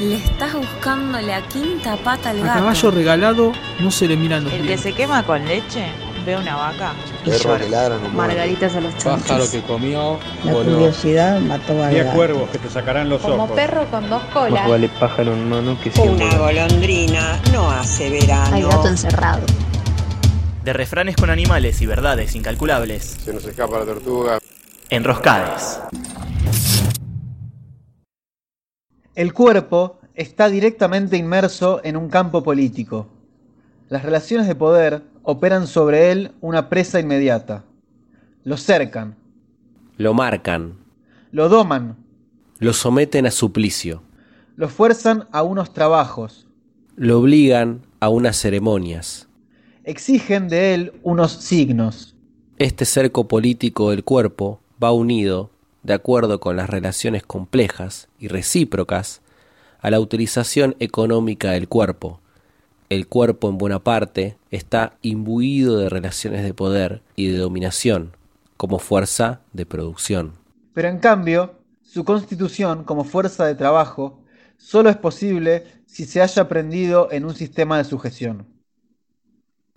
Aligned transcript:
Le 0.00 0.14
estás 0.16 0.54
buscando 0.54 1.20
la 1.20 1.42
quinta 1.48 1.96
pata 1.96 2.30
al 2.30 2.40
A 2.42 2.44
gato. 2.44 2.58
caballo 2.60 2.90
regalado 2.92 3.52
no 3.80 3.90
se 3.90 4.06
le 4.06 4.16
miran 4.16 4.44
los 4.44 4.52
El 4.52 4.66
que 4.66 4.78
se 4.78 4.92
quema 4.92 5.24
con 5.24 5.44
leche 5.44 5.86
ve 6.24 6.36
una 6.36 6.54
vaca 6.56 6.92
y 7.24 7.30
Perro 7.30 7.58
llora. 7.58 7.96
no. 8.00 8.08
Margaritas 8.10 8.76
a 8.76 8.80
los 8.80 8.94
Pájaro 8.94 9.20
chonchos. 9.26 9.48
que 9.50 9.62
comió, 9.62 10.18
La 10.44 10.52
voló. 10.52 10.72
curiosidad 10.72 11.40
mató 11.40 11.82
al 11.82 11.90
Diez 11.90 12.06
cuervos 12.14 12.48
que 12.50 12.58
te 12.58 12.70
sacarán 12.70 13.08
los 13.08 13.20
Como 13.22 13.44
ojos. 13.44 13.56
perro 13.56 13.86
con 13.90 14.08
dos 14.08 14.22
colas. 14.32 14.68
vale 14.68 14.88
pájaro 15.00 15.32
en 15.32 15.48
mano 15.48 15.76
que 15.82 15.90
siempre. 15.90 16.26
Una 16.26 16.36
golondrina 16.38 17.40
no 17.52 17.68
hace 17.70 18.08
verano. 18.10 18.54
Hay 18.54 18.62
gato 18.62 18.86
encerrado. 18.88 19.40
De 20.64 20.72
refranes 20.74 21.16
con 21.16 21.30
animales 21.30 21.80
y 21.80 21.86
verdades 21.86 22.34
incalculables. 22.36 23.16
Se 23.24 23.32
nos 23.32 23.44
escapa 23.44 23.78
la 23.80 23.84
tortuga. 23.86 24.38
Enroscades. 24.90 25.80
El 29.18 29.32
cuerpo 29.32 29.98
está 30.14 30.48
directamente 30.48 31.16
inmerso 31.16 31.80
en 31.82 31.96
un 31.96 32.08
campo 32.08 32.44
político. 32.44 33.08
Las 33.88 34.04
relaciones 34.04 34.46
de 34.46 34.54
poder 34.54 35.02
operan 35.24 35.66
sobre 35.66 36.12
él 36.12 36.30
una 36.40 36.68
presa 36.68 37.00
inmediata. 37.00 37.64
Lo 38.44 38.56
cercan, 38.56 39.16
Lo 39.96 40.14
marcan, 40.14 40.74
lo 41.32 41.48
doman, 41.48 41.96
lo 42.60 42.72
someten 42.72 43.26
a 43.26 43.32
suplicio, 43.32 44.04
lo 44.54 44.68
fuerzan 44.68 45.26
a 45.32 45.42
unos 45.42 45.72
trabajos, 45.72 46.46
lo 46.94 47.18
obligan 47.18 47.80
a 47.98 48.10
unas 48.10 48.36
ceremonias. 48.36 49.28
exigen 49.82 50.46
de 50.46 50.74
él 50.74 50.92
unos 51.02 51.32
signos. 51.32 52.14
Este 52.56 52.84
cerco 52.84 53.26
político 53.26 53.90
del 53.90 54.04
cuerpo 54.04 54.60
va 54.80 54.92
unido, 54.92 55.50
de 55.88 55.94
acuerdo 55.94 56.38
con 56.38 56.54
las 56.54 56.68
relaciones 56.68 57.22
complejas 57.22 58.08
y 58.18 58.28
recíprocas, 58.28 59.22
a 59.80 59.90
la 59.90 60.00
utilización 60.00 60.76
económica 60.80 61.52
del 61.52 61.66
cuerpo. 61.66 62.20
El 62.90 63.08
cuerpo 63.08 63.48
en 63.48 63.56
buena 63.56 63.78
parte 63.78 64.36
está 64.50 64.98
imbuido 65.00 65.78
de 65.78 65.88
relaciones 65.88 66.44
de 66.44 66.52
poder 66.52 67.00
y 67.16 67.28
de 67.28 67.38
dominación 67.38 68.12
como 68.58 68.78
fuerza 68.78 69.40
de 69.54 69.64
producción. 69.64 70.34
Pero 70.74 70.88
en 70.88 70.98
cambio, 70.98 71.54
su 71.82 72.04
constitución 72.04 72.84
como 72.84 73.04
fuerza 73.04 73.46
de 73.46 73.54
trabajo 73.54 74.20
solo 74.58 74.90
es 74.90 74.96
posible 74.96 75.64
si 75.86 76.04
se 76.04 76.20
haya 76.20 76.42
aprendido 76.42 77.08
en 77.12 77.24
un 77.24 77.34
sistema 77.34 77.78
de 77.78 77.84
sujeción. 77.84 78.46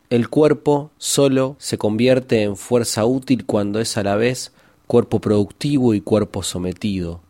El 0.09 0.27
cuerpo 0.27 0.91
solo 0.97 1.55
se 1.57 1.77
convierte 1.77 2.43
en 2.43 2.57
fuerza 2.57 3.05
útil 3.05 3.45
cuando 3.45 3.79
es 3.79 3.95
a 3.95 4.03
la 4.03 4.17
vez 4.17 4.51
cuerpo 4.91 5.21
productivo 5.21 5.93
y 5.93 6.01
cuerpo 6.01 6.43
sometido. 6.43 7.21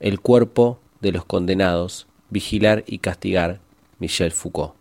El 0.00 0.20
cuerpo 0.20 0.78
de 1.00 1.12
los 1.12 1.24
condenados, 1.24 2.06
vigilar 2.28 2.84
y 2.86 2.98
castigar. 2.98 3.58
Michel 3.98 4.32
Foucault. 4.32 4.74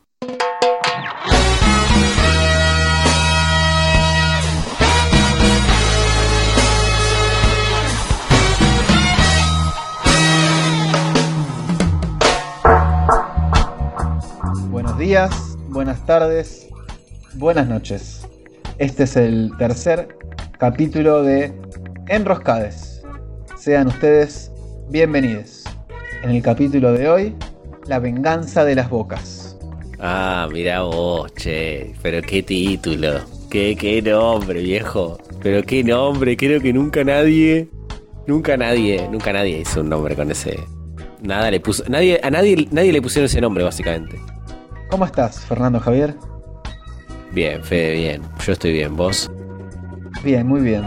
Buenos 14.69 14.97
días, 14.97 15.57
buenas 15.69 16.05
tardes, 16.05 16.67
buenas 17.35 17.69
noches. 17.69 18.27
Este 18.77 19.03
es 19.03 19.15
el 19.15 19.53
tercer 19.57 20.17
capítulo 20.57 21.23
de 21.23 21.53
Enroscades. 22.09 23.03
Sean 23.55 23.85
ustedes 23.85 24.51
bienvenidos. 24.89 25.63
En 26.23 26.31
el 26.31 26.41
capítulo 26.41 26.91
de 26.91 27.07
hoy, 27.07 27.35
la 27.85 27.99
venganza 27.99 28.65
de 28.65 28.73
las 28.73 28.89
bocas. 28.89 29.59
Ah, 29.99 30.47
mira 30.51 30.81
vos, 30.81 31.31
che. 31.35 31.93
Pero 32.01 32.23
qué 32.23 32.41
título. 32.41 33.19
Qué, 33.51 33.75
qué 33.79 34.01
nombre, 34.01 34.59
viejo. 34.59 35.19
Pero 35.43 35.61
qué 35.63 35.83
nombre. 35.83 36.35
Creo 36.35 36.59
que 36.59 36.73
nunca 36.73 37.03
nadie. 37.03 37.69
Nunca 38.25 38.57
nadie. 38.57 39.07
Nunca 39.11 39.31
nadie 39.31 39.59
hizo 39.59 39.81
un 39.81 39.89
nombre 39.89 40.15
con 40.15 40.31
ese. 40.31 40.59
Nada 41.21 41.51
le 41.51 41.59
puso. 41.59 41.83
Nadie, 41.89 42.19
a 42.23 42.31
nadie, 42.31 42.67
nadie 42.71 42.91
le 42.91 43.03
pusieron 43.03 43.25
ese 43.27 43.39
nombre, 43.39 43.63
básicamente. 43.63 44.19
¿Cómo 44.89 45.05
estás, 45.05 45.41
Fernando 45.41 45.79
Javier? 45.79 46.15
Bien, 47.33 47.63
Fede, 47.63 47.93
bien. 47.93 48.23
Yo 48.43 48.53
estoy 48.53 48.73
bien. 48.73 48.95
¿Vos? 48.95 49.29
Bien, 50.23 50.47
muy 50.47 50.61
bien. 50.61 50.83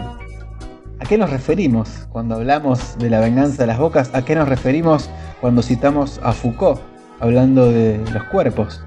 ¿A 1.03 1.05
qué 1.05 1.17
nos 1.17 1.31
referimos 1.31 1.89
cuando 2.13 2.35
hablamos 2.35 2.97
de 2.97 3.09
la 3.09 3.19
venganza 3.19 3.63
de 3.63 3.67
las 3.67 3.77
bocas? 3.77 4.11
¿A 4.13 4.23
qué 4.23 4.35
nos 4.35 4.47
referimos 4.47 5.09
cuando 5.41 5.61
citamos 5.61 6.21
a 6.23 6.31
Foucault 6.31 6.79
hablando 7.19 7.69
de 7.69 7.99
los 8.13 8.23
cuerpos? 8.23 8.79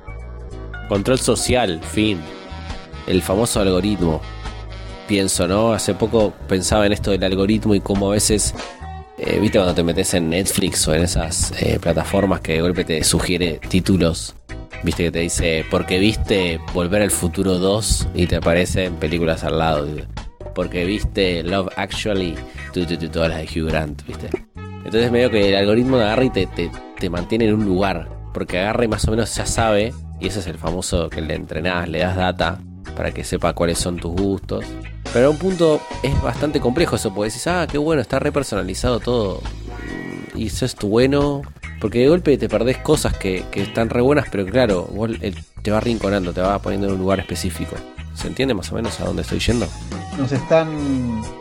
Control 0.88 1.18
social, 1.18 1.78
fin. 1.82 2.18
El 3.06 3.20
famoso 3.20 3.60
algoritmo. 3.60 4.22
Pienso, 5.06 5.46
¿no? 5.46 5.74
Hace 5.74 5.92
poco 5.92 6.32
pensaba 6.48 6.86
en 6.86 6.92
esto 6.92 7.10
del 7.10 7.22
algoritmo 7.22 7.74
y 7.74 7.80
cómo 7.80 8.08
a 8.08 8.14
veces, 8.14 8.54
eh, 9.18 9.38
viste, 9.38 9.58
cuando 9.58 9.74
te 9.74 9.82
metes 9.82 10.14
en 10.14 10.30
Netflix 10.30 10.88
o 10.88 10.94
en 10.94 11.02
esas 11.02 11.52
eh, 11.60 11.78
plataformas 11.78 12.40
que 12.40 12.54
de 12.54 12.62
golpe 12.62 12.84
te 12.84 13.04
sugiere 13.04 13.60
títulos, 13.68 14.34
viste 14.82 15.04
que 15.04 15.10
te 15.10 15.18
dice, 15.18 15.66
porque 15.70 15.98
viste 15.98 16.60
Volver 16.72 17.02
al 17.02 17.10
Futuro 17.10 17.58
2 17.58 18.08
y 18.14 18.26
te 18.26 18.36
aparecen 18.36 18.94
películas 18.94 19.44
al 19.44 19.58
lado. 19.58 19.86
Porque 20.56 20.86
viste 20.86 21.42
Love 21.42 21.68
Actually, 21.76 22.34
tú, 22.72 22.86
tú, 22.86 22.96
tú, 22.96 23.08
todas 23.10 23.28
las 23.28 23.38
de 23.38 23.44
Hugh 23.44 23.68
Grant, 23.68 24.02
viste. 24.06 24.30
Entonces 24.56 25.12
medio 25.12 25.30
que 25.30 25.50
el 25.50 25.54
algoritmo 25.54 25.98
agarra 25.98 26.24
y 26.24 26.30
te, 26.30 26.46
te, 26.46 26.70
te 26.98 27.10
mantiene 27.10 27.44
en 27.44 27.54
un 27.54 27.66
lugar. 27.66 28.08
Porque 28.32 28.58
agarra 28.58 28.88
más 28.88 29.06
o 29.06 29.10
menos 29.10 29.36
ya 29.36 29.44
sabe, 29.44 29.92
y 30.18 30.28
ese 30.28 30.40
es 30.40 30.46
el 30.46 30.56
famoso 30.56 31.10
que 31.10 31.20
le 31.20 31.34
entrenás, 31.34 31.90
le 31.90 31.98
das 31.98 32.16
data 32.16 32.58
para 32.96 33.12
que 33.12 33.22
sepa 33.22 33.52
cuáles 33.52 33.78
son 33.78 33.98
tus 33.98 34.12
gustos. 34.12 34.64
Pero 35.12 35.26
a 35.26 35.30
un 35.30 35.36
punto 35.36 35.78
es 36.02 36.20
bastante 36.22 36.58
complejo 36.58 36.96
eso, 36.96 37.12
porque 37.12 37.28
decís, 37.28 37.46
ah, 37.48 37.66
qué 37.70 37.76
bueno, 37.76 38.00
está 38.00 38.18
re 38.18 38.32
personalizado 38.32 38.98
todo. 38.98 39.42
Y 40.34 40.46
eso 40.46 40.64
es 40.64 40.74
tu 40.74 40.88
bueno. 40.88 41.42
Porque 41.82 41.98
de 41.98 42.08
golpe 42.08 42.38
te 42.38 42.48
perdés 42.48 42.78
cosas 42.78 43.14
que, 43.18 43.44
que 43.50 43.60
están 43.60 43.90
re 43.90 44.00
buenas, 44.00 44.28
pero 44.30 44.46
claro, 44.46 44.88
vos, 44.90 45.10
él 45.20 45.36
te 45.60 45.70
va 45.70 45.80
rinconando, 45.80 46.32
te 46.32 46.40
va 46.40 46.58
poniendo 46.60 46.86
en 46.86 46.94
un 46.94 47.00
lugar 47.00 47.20
específico. 47.20 47.76
¿Se 48.16 48.28
entiende 48.28 48.54
más 48.54 48.72
o 48.72 48.74
menos 48.74 48.98
a 49.00 49.04
dónde 49.04 49.22
estoy 49.22 49.38
yendo? 49.38 49.68
Nos 50.18 50.32
están 50.32 50.68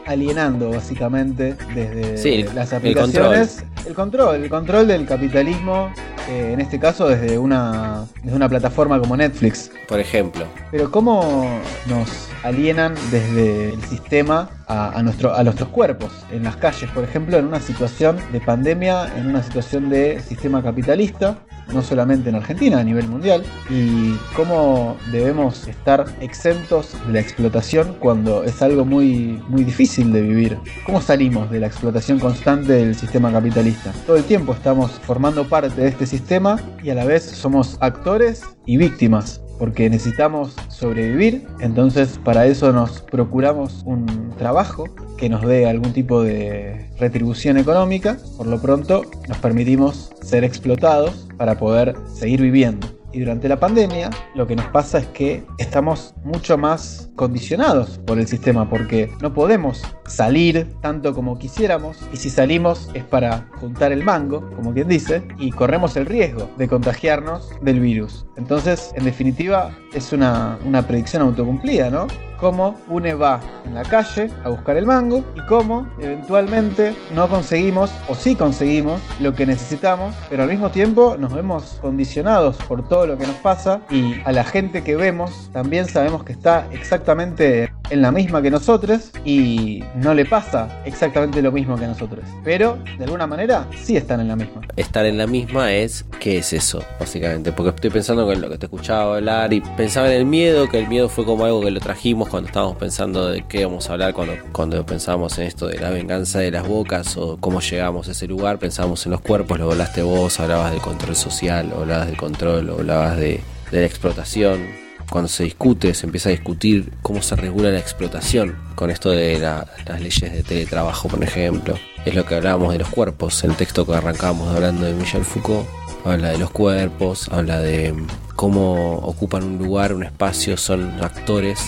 alienando 0.06 0.70
básicamente 0.72 1.56
desde 1.74 2.18
Sí, 2.18 2.34
el- 2.42 2.54
las 2.56 2.72
el 2.74 2.78
aplicaciones. 2.80 3.64
El 3.88 3.94
control, 3.94 4.44
el 4.44 4.50
control 4.50 4.88
del 4.88 5.06
capitalismo, 5.06 5.90
eh, 6.30 6.52
en 6.54 6.60
este 6.60 6.78
caso 6.80 7.08
desde 7.08 7.38
una, 7.38 8.06
desde 8.24 8.36
una 8.36 8.50
plataforma 8.50 9.00
como 9.00 9.16
Netflix. 9.16 9.72
Por 9.88 10.00
ejemplo. 10.00 10.46
Pero 10.72 10.92
¿cómo 10.92 11.48
nos 11.88 12.10
alienan 12.44 12.94
desde 13.10 13.74
el 13.74 13.82
sistema 13.84 14.50
a, 14.68 14.98
a 14.98 15.04
nuestro, 15.04 15.34
a 15.36 15.44
nuestros 15.44 15.70
cuerpos? 15.70 16.12
En 16.32 16.44
las 16.44 16.56
calles, 16.58 16.90
por 16.92 17.04
ejemplo, 17.04 17.38
en 17.38 17.46
una 17.46 17.60
situación 17.60 18.18
de 18.32 18.40
pandemia, 18.42 19.16
en 19.18 19.28
una 19.28 19.44
situación 19.44 19.90
de 19.90 20.20
sistema 20.22 20.62
capitalista, 20.62 21.40
no 21.74 21.82
solamente 21.82 22.30
en 22.30 22.36
Argentina, 22.36 22.80
a 22.80 22.84
nivel 22.84 23.08
mundial. 23.08 23.44
Y 23.70 24.16
cómo 24.36 24.98
debemos 25.12 25.68
estar 25.68 26.06
exentos 26.22 26.96
de 27.08 27.14
la 27.14 27.20
explotación 27.20 27.96
cuando 28.00 28.44
es 28.44 28.62
algo 28.62 28.86
muy, 28.86 29.42
muy 29.48 29.64
difícil 29.64 30.12
de 30.12 30.22
vivir. 30.22 30.58
¿Cómo 30.86 31.02
salimos 31.02 31.50
de 31.50 31.60
la 31.60 31.68
explotación 31.68 32.20
constante 32.20 32.74
del 32.74 32.96
sistema 32.96 33.32
capitalista? 33.32 33.92
Todo 34.06 34.18
el 34.18 34.24
tiempo 34.24 34.54
estamos 34.54 34.92
formando 34.92 35.48
parte 35.48 35.82
de 35.82 35.88
este 35.88 36.06
sistema 36.06 36.60
y 36.84 36.90
a 36.90 36.96
la 36.96 37.06
vez 37.06 37.24
somos 37.24 37.78
actores 37.82 38.44
y 38.66 38.78
víctimas 38.78 39.42
porque 39.58 39.90
necesitamos 39.90 40.56
sobrevivir, 40.70 41.48
entonces 41.60 42.20
para 42.24 42.46
eso 42.46 42.72
nos 42.72 43.02
procuramos 43.02 43.84
un 43.86 44.34
trabajo 44.38 44.86
que 45.18 45.30
nos 45.30 45.42
dé 45.46 45.68
algún 45.68 45.94
tipo 45.94 46.22
de 46.22 46.90
retribución 47.00 47.58
económica, 47.58 48.18
por 48.38 48.48
lo 48.48 48.62
pronto 48.62 49.04
nos 49.28 49.38
permitimos 49.38 50.12
ser 50.22 50.44
explotados 50.44 51.28
para 51.38 51.58
poder 51.58 51.96
seguir 52.14 52.42
viviendo. 52.42 52.95
Y 53.16 53.20
durante 53.22 53.48
la 53.48 53.58
pandemia 53.58 54.10
lo 54.34 54.46
que 54.46 54.58
nos 54.58 54.66
pasa 54.66 54.98
es 54.98 55.06
que 55.06 55.46
estamos 55.58 56.14
mucho 56.26 56.58
más 56.58 57.10
condicionados 57.16 57.98
por 58.06 58.20
el 58.20 58.28
sistema 58.28 58.70
porque 58.70 59.10
no 59.22 59.34
podemos 59.34 59.84
salir 60.06 60.68
tanto 60.82 61.16
como 61.16 61.40
quisiéramos 61.40 61.98
y 62.12 62.18
si 62.18 62.30
salimos 62.30 62.90
es 62.94 63.06
para 63.06 63.48
juntar 63.62 63.94
el 63.94 64.04
mango, 64.04 64.42
como 64.58 64.74
quien 64.74 64.90
dice, 64.90 65.26
y 65.38 65.52
corremos 65.52 65.96
el 65.96 66.08
riesgo 66.08 66.50
de 66.58 66.68
contagiarnos 66.68 67.52
del 67.62 67.80
virus. 67.80 68.26
Entonces, 68.36 68.92
en 68.96 69.06
definitiva, 69.06 69.72
es 69.94 70.12
una, 70.12 70.60
una 70.66 70.86
predicción 70.86 71.22
autocumplida, 71.22 71.90
¿no? 71.90 72.08
Cómo 72.38 72.76
une 72.90 73.14
va 73.14 73.40
en 73.64 73.76
la 73.76 73.84
calle 73.84 74.30
a 74.44 74.50
buscar 74.50 74.76
el 74.76 74.86
mango 74.86 75.24
y 75.36 75.46
cómo 75.48 75.88
eventualmente 76.00 76.94
no 77.14 77.30
conseguimos 77.30 77.92
o 78.10 78.14
sí 78.14 78.36
conseguimos 78.36 79.02
lo 79.22 79.34
que 79.34 79.46
necesitamos, 79.46 80.14
pero 80.30 80.44
al 80.44 80.50
mismo 80.50 80.70
tiempo 80.70 81.16
nos 81.18 81.34
vemos 81.34 81.78
condicionados 81.82 82.58
por 82.68 82.86
todo 82.90 83.05
lo 83.06 83.18
que 83.18 83.28
nos 83.28 83.36
pasa 83.38 83.82
y 83.90 84.16
a 84.24 84.32
la 84.32 84.44
gente 84.44 84.84
que 84.84 84.96
vemos 84.96 85.50
también 85.52 85.86
sabemos 85.88 86.24
que 86.24 86.34
está 86.34 86.68
exactamente 86.72 87.72
en 87.90 88.02
la 88.02 88.12
misma 88.12 88.42
que 88.42 88.52
nosotros 88.52 89.12
y 89.24 89.84
no 89.96 90.14
le 90.14 90.26
pasa 90.26 90.82
exactamente 90.86 91.42
lo 91.42 91.52
mismo 91.52 91.78
que 91.78 91.88
nosotros. 91.88 92.26
Pero 92.44 92.78
de 92.98 93.04
alguna 93.04 93.28
manera 93.28 93.68
sí 93.76 93.98
están 93.98 94.22
en 94.22 94.28
la 94.30 94.36
misma. 94.36 94.62
Estar 94.76 95.06
en 95.06 95.18
la 95.18 95.28
misma 95.28 95.74
es, 95.74 96.06
¿qué 96.20 96.38
es 96.38 96.54
eso? 96.54 96.84
Básicamente, 97.00 97.52
porque 97.52 97.70
estoy 97.70 97.90
pensando 97.90 98.32
en 98.32 98.42
lo 98.42 98.50
que 98.50 98.58
te 98.58 98.66
escuchaba 98.66 99.16
hablar 99.16 99.54
y 99.54 99.62
pensaba 99.62 100.08
en 100.08 100.18
el 100.18 100.26
miedo, 100.26 100.70
que 100.70 100.80
el 100.80 100.88
miedo 100.88 101.10
fue 101.10 101.26
como 101.26 101.46
algo 101.46 101.62
que 101.62 101.72
lo 101.72 101.80
trajimos 101.80 102.30
cuando 102.30 102.48
estábamos 102.48 102.78
pensando 102.78 103.30
de 103.30 103.44
qué 103.48 103.62
íbamos 103.62 103.90
a 103.90 103.94
hablar, 103.94 104.14
cuando, 104.14 104.34
cuando 104.52 104.86
pensábamos 104.86 105.38
en 105.38 105.48
esto 105.48 105.68
de 105.68 105.80
la 105.80 105.90
venganza 105.90 106.40
de 106.40 106.52
las 106.52 106.68
bocas 106.68 107.18
o 107.18 107.38
cómo 107.38 107.62
llegamos 107.62 108.08
a 108.08 108.12
ese 108.12 108.28
lugar, 108.28 108.60
pensábamos 108.60 109.06
en 109.06 109.12
los 109.12 109.22
cuerpos, 109.22 109.60
lo 109.60 109.72
hablaste 109.72 110.02
vos, 110.04 110.40
hablabas 110.40 110.72
del 110.72 110.82
control 110.82 111.16
social, 111.16 111.72
hablabas 111.76 112.08
del 112.08 112.18
control, 112.18 112.70
hablabas 112.70 113.18
de 113.18 113.42
la 113.72 113.84
explotación, 113.84 114.85
cuando 115.10 115.28
se 115.28 115.44
discute, 115.44 115.94
se 115.94 116.06
empieza 116.06 116.30
a 116.30 116.32
discutir 116.32 116.92
cómo 117.02 117.22
se 117.22 117.36
regula 117.36 117.70
la 117.70 117.80
explotación, 117.80 118.56
con 118.76 118.90
esto 118.90 119.12
de 119.12 119.40
las 119.40 120.02
leyes 120.02 120.32
de 120.32 120.44
teletrabajo, 120.44 121.08
por 121.08 121.24
ejemplo. 121.24 121.76
Es 122.06 122.16
lo 122.16 122.26
que 122.26 122.36
hablábamos 122.36 122.74
de 122.74 122.80
los 122.80 122.90
cuerpos, 122.90 123.44
el 123.44 123.56
texto 123.56 123.86
que 123.86 123.94
arrancábamos 123.94 124.54
hablando 124.54 124.86
de 124.86 124.94
Michel 124.94 125.26
Foucault, 125.26 125.68
habla 126.06 126.30
de 126.30 126.38
los 126.38 126.52
cuerpos, 126.52 127.30
habla 127.32 127.60
de 127.60 127.94
cómo 128.36 128.96
ocupan 128.98 129.44
un 129.44 129.58
lugar, 129.58 129.94
un 129.94 130.04
espacio, 130.04 130.58
son 130.58 131.04
actores. 131.04 131.60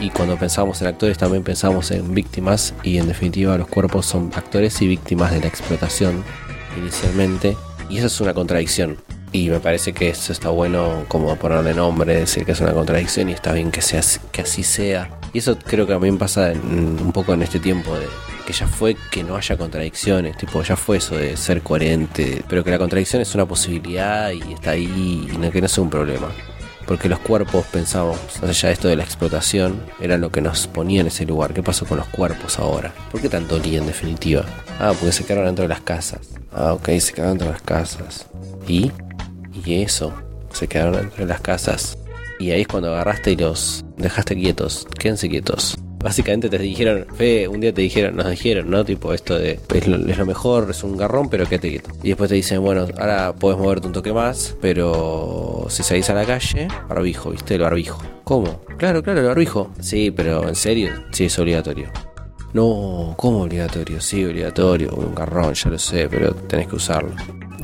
Y 0.00 0.10
cuando 0.10 0.36
pensamos 0.36 0.82
en 0.82 0.88
actores 0.88 1.16
también 1.16 1.42
pensamos 1.42 1.90
en 1.90 2.12
víctimas 2.12 2.74
y 2.82 2.98
en 2.98 3.08
definitiva 3.08 3.56
los 3.56 3.66
cuerpos 3.66 4.04
son 4.04 4.30
actores 4.34 4.82
y 4.82 4.88
víctimas 4.88 5.32
de 5.32 5.40
la 5.40 5.46
explotación 5.46 6.22
inicialmente. 6.76 7.56
Y 7.88 7.98
eso 7.98 8.06
es 8.06 8.20
una 8.20 8.34
contradicción. 8.34 8.98
Y 9.36 9.50
me 9.50 9.60
parece 9.60 9.92
que 9.92 10.08
eso 10.08 10.32
está 10.32 10.48
bueno 10.48 11.04
como 11.08 11.36
ponerle 11.36 11.74
nombre, 11.74 12.16
decir 12.16 12.46
que 12.46 12.52
es 12.52 12.60
una 12.62 12.72
contradicción 12.72 13.28
y 13.28 13.32
está 13.34 13.52
bien 13.52 13.70
que, 13.70 13.82
sea, 13.82 14.00
que 14.32 14.40
así 14.40 14.62
sea. 14.62 15.10
Y 15.34 15.40
eso 15.40 15.58
creo 15.58 15.86
que 15.86 15.92
también 15.92 16.16
pasa 16.16 16.54
un 16.54 17.12
poco 17.12 17.34
en 17.34 17.42
este 17.42 17.60
tiempo 17.60 17.94
de 17.98 18.06
que 18.46 18.54
ya 18.54 18.66
fue 18.66 18.96
que 19.10 19.22
no 19.22 19.36
haya 19.36 19.58
contradicciones, 19.58 20.38
tipo 20.38 20.62
ya 20.62 20.74
fue 20.74 20.96
eso 20.96 21.18
de 21.18 21.36
ser 21.36 21.60
coherente, 21.60 22.42
pero 22.48 22.64
que 22.64 22.70
la 22.70 22.78
contradicción 22.78 23.20
es 23.20 23.34
una 23.34 23.44
posibilidad 23.44 24.30
y 24.30 24.54
está 24.54 24.70
ahí 24.70 25.28
y 25.30 25.36
no, 25.36 25.50
que 25.50 25.60
no 25.60 25.68
sea 25.68 25.84
un 25.84 25.90
problema. 25.90 26.28
Porque 26.86 27.10
los 27.10 27.18
cuerpos, 27.18 27.66
pensamos, 27.66 28.18
allá 28.42 28.70
esto 28.70 28.88
de 28.88 28.96
la 28.96 29.04
explotación, 29.04 29.82
era 30.00 30.16
lo 30.16 30.30
que 30.30 30.40
nos 30.40 30.66
ponía 30.66 31.02
en 31.02 31.08
ese 31.08 31.26
lugar. 31.26 31.52
¿Qué 31.52 31.62
pasó 31.62 31.84
con 31.84 31.98
los 31.98 32.06
cuerpos 32.06 32.58
ahora? 32.58 32.94
¿Por 33.12 33.20
qué 33.20 33.28
tanto 33.28 33.58
lío 33.58 33.82
en 33.82 33.86
definitiva? 33.86 34.46
Ah, 34.80 34.94
porque 34.98 35.12
se 35.12 35.24
quedaron 35.24 35.44
dentro 35.44 35.64
de 35.64 35.68
las 35.68 35.82
casas. 35.82 36.20
Ah, 36.54 36.72
ok, 36.72 36.88
se 37.00 37.12
quedaron 37.12 37.36
dentro 37.36 37.48
de 37.48 37.52
las 37.52 37.62
casas. 37.62 38.26
¿Y? 38.66 38.90
Y 39.64 39.82
eso, 39.82 40.12
se 40.52 40.68
quedaron 40.68 40.94
dentro 40.94 41.24
de 41.24 41.26
las 41.26 41.40
casas. 41.40 41.98
Y 42.38 42.50
ahí 42.50 42.62
es 42.62 42.68
cuando 42.68 42.92
agarraste 42.92 43.32
y 43.32 43.36
los 43.36 43.84
dejaste 43.96 44.36
quietos. 44.36 44.86
Quédense 44.98 45.28
quietos. 45.28 45.76
Básicamente 45.98 46.48
te 46.48 46.58
dijeron, 46.58 47.06
fe, 47.16 47.48
un 47.48 47.60
día 47.60 47.72
te 47.72 47.82
dijeron, 47.82 48.16
nos 48.16 48.28
dijeron, 48.28 48.70
¿no? 48.70 48.84
Tipo 48.84 49.12
esto 49.12 49.36
de, 49.38 49.58
es 49.74 49.88
lo, 49.88 50.26
mejor, 50.26 50.68
es 50.70 50.84
un 50.84 50.96
garrón, 50.96 51.28
pero 51.28 51.46
quédate 51.46 51.70
quieto. 51.70 51.90
Y 52.02 52.08
después 52.08 52.28
te 52.28 52.36
dicen, 52.36 52.62
bueno, 52.62 52.86
ahora 52.98 53.34
puedes 53.34 53.58
moverte 53.58 53.86
un 53.88 53.92
toque 53.92 54.12
más, 54.12 54.54
pero 54.60 55.66
si 55.68 55.82
salís 55.82 56.08
a 56.10 56.14
la 56.14 56.24
calle, 56.24 56.68
barbijo, 56.88 57.30
¿viste? 57.30 57.54
El 57.56 57.62
barbijo. 57.62 58.00
¿Cómo? 58.24 58.60
Claro, 58.76 59.02
claro, 59.02 59.20
el 59.20 59.26
barbijo. 59.26 59.72
Sí, 59.80 60.10
pero 60.10 60.46
en 60.46 60.54
serio, 60.54 60.92
sí, 61.10 61.24
es 61.24 61.38
obligatorio. 61.38 61.90
No, 62.52 63.14
¿cómo 63.16 63.42
obligatorio? 63.42 64.00
Sí, 64.00 64.24
obligatorio, 64.24 64.94
un 64.94 65.14
garrón, 65.14 65.54
ya 65.54 65.70
lo 65.70 65.78
sé, 65.78 66.08
pero 66.08 66.34
tenés 66.34 66.68
que 66.68 66.76
usarlo. 66.76 67.12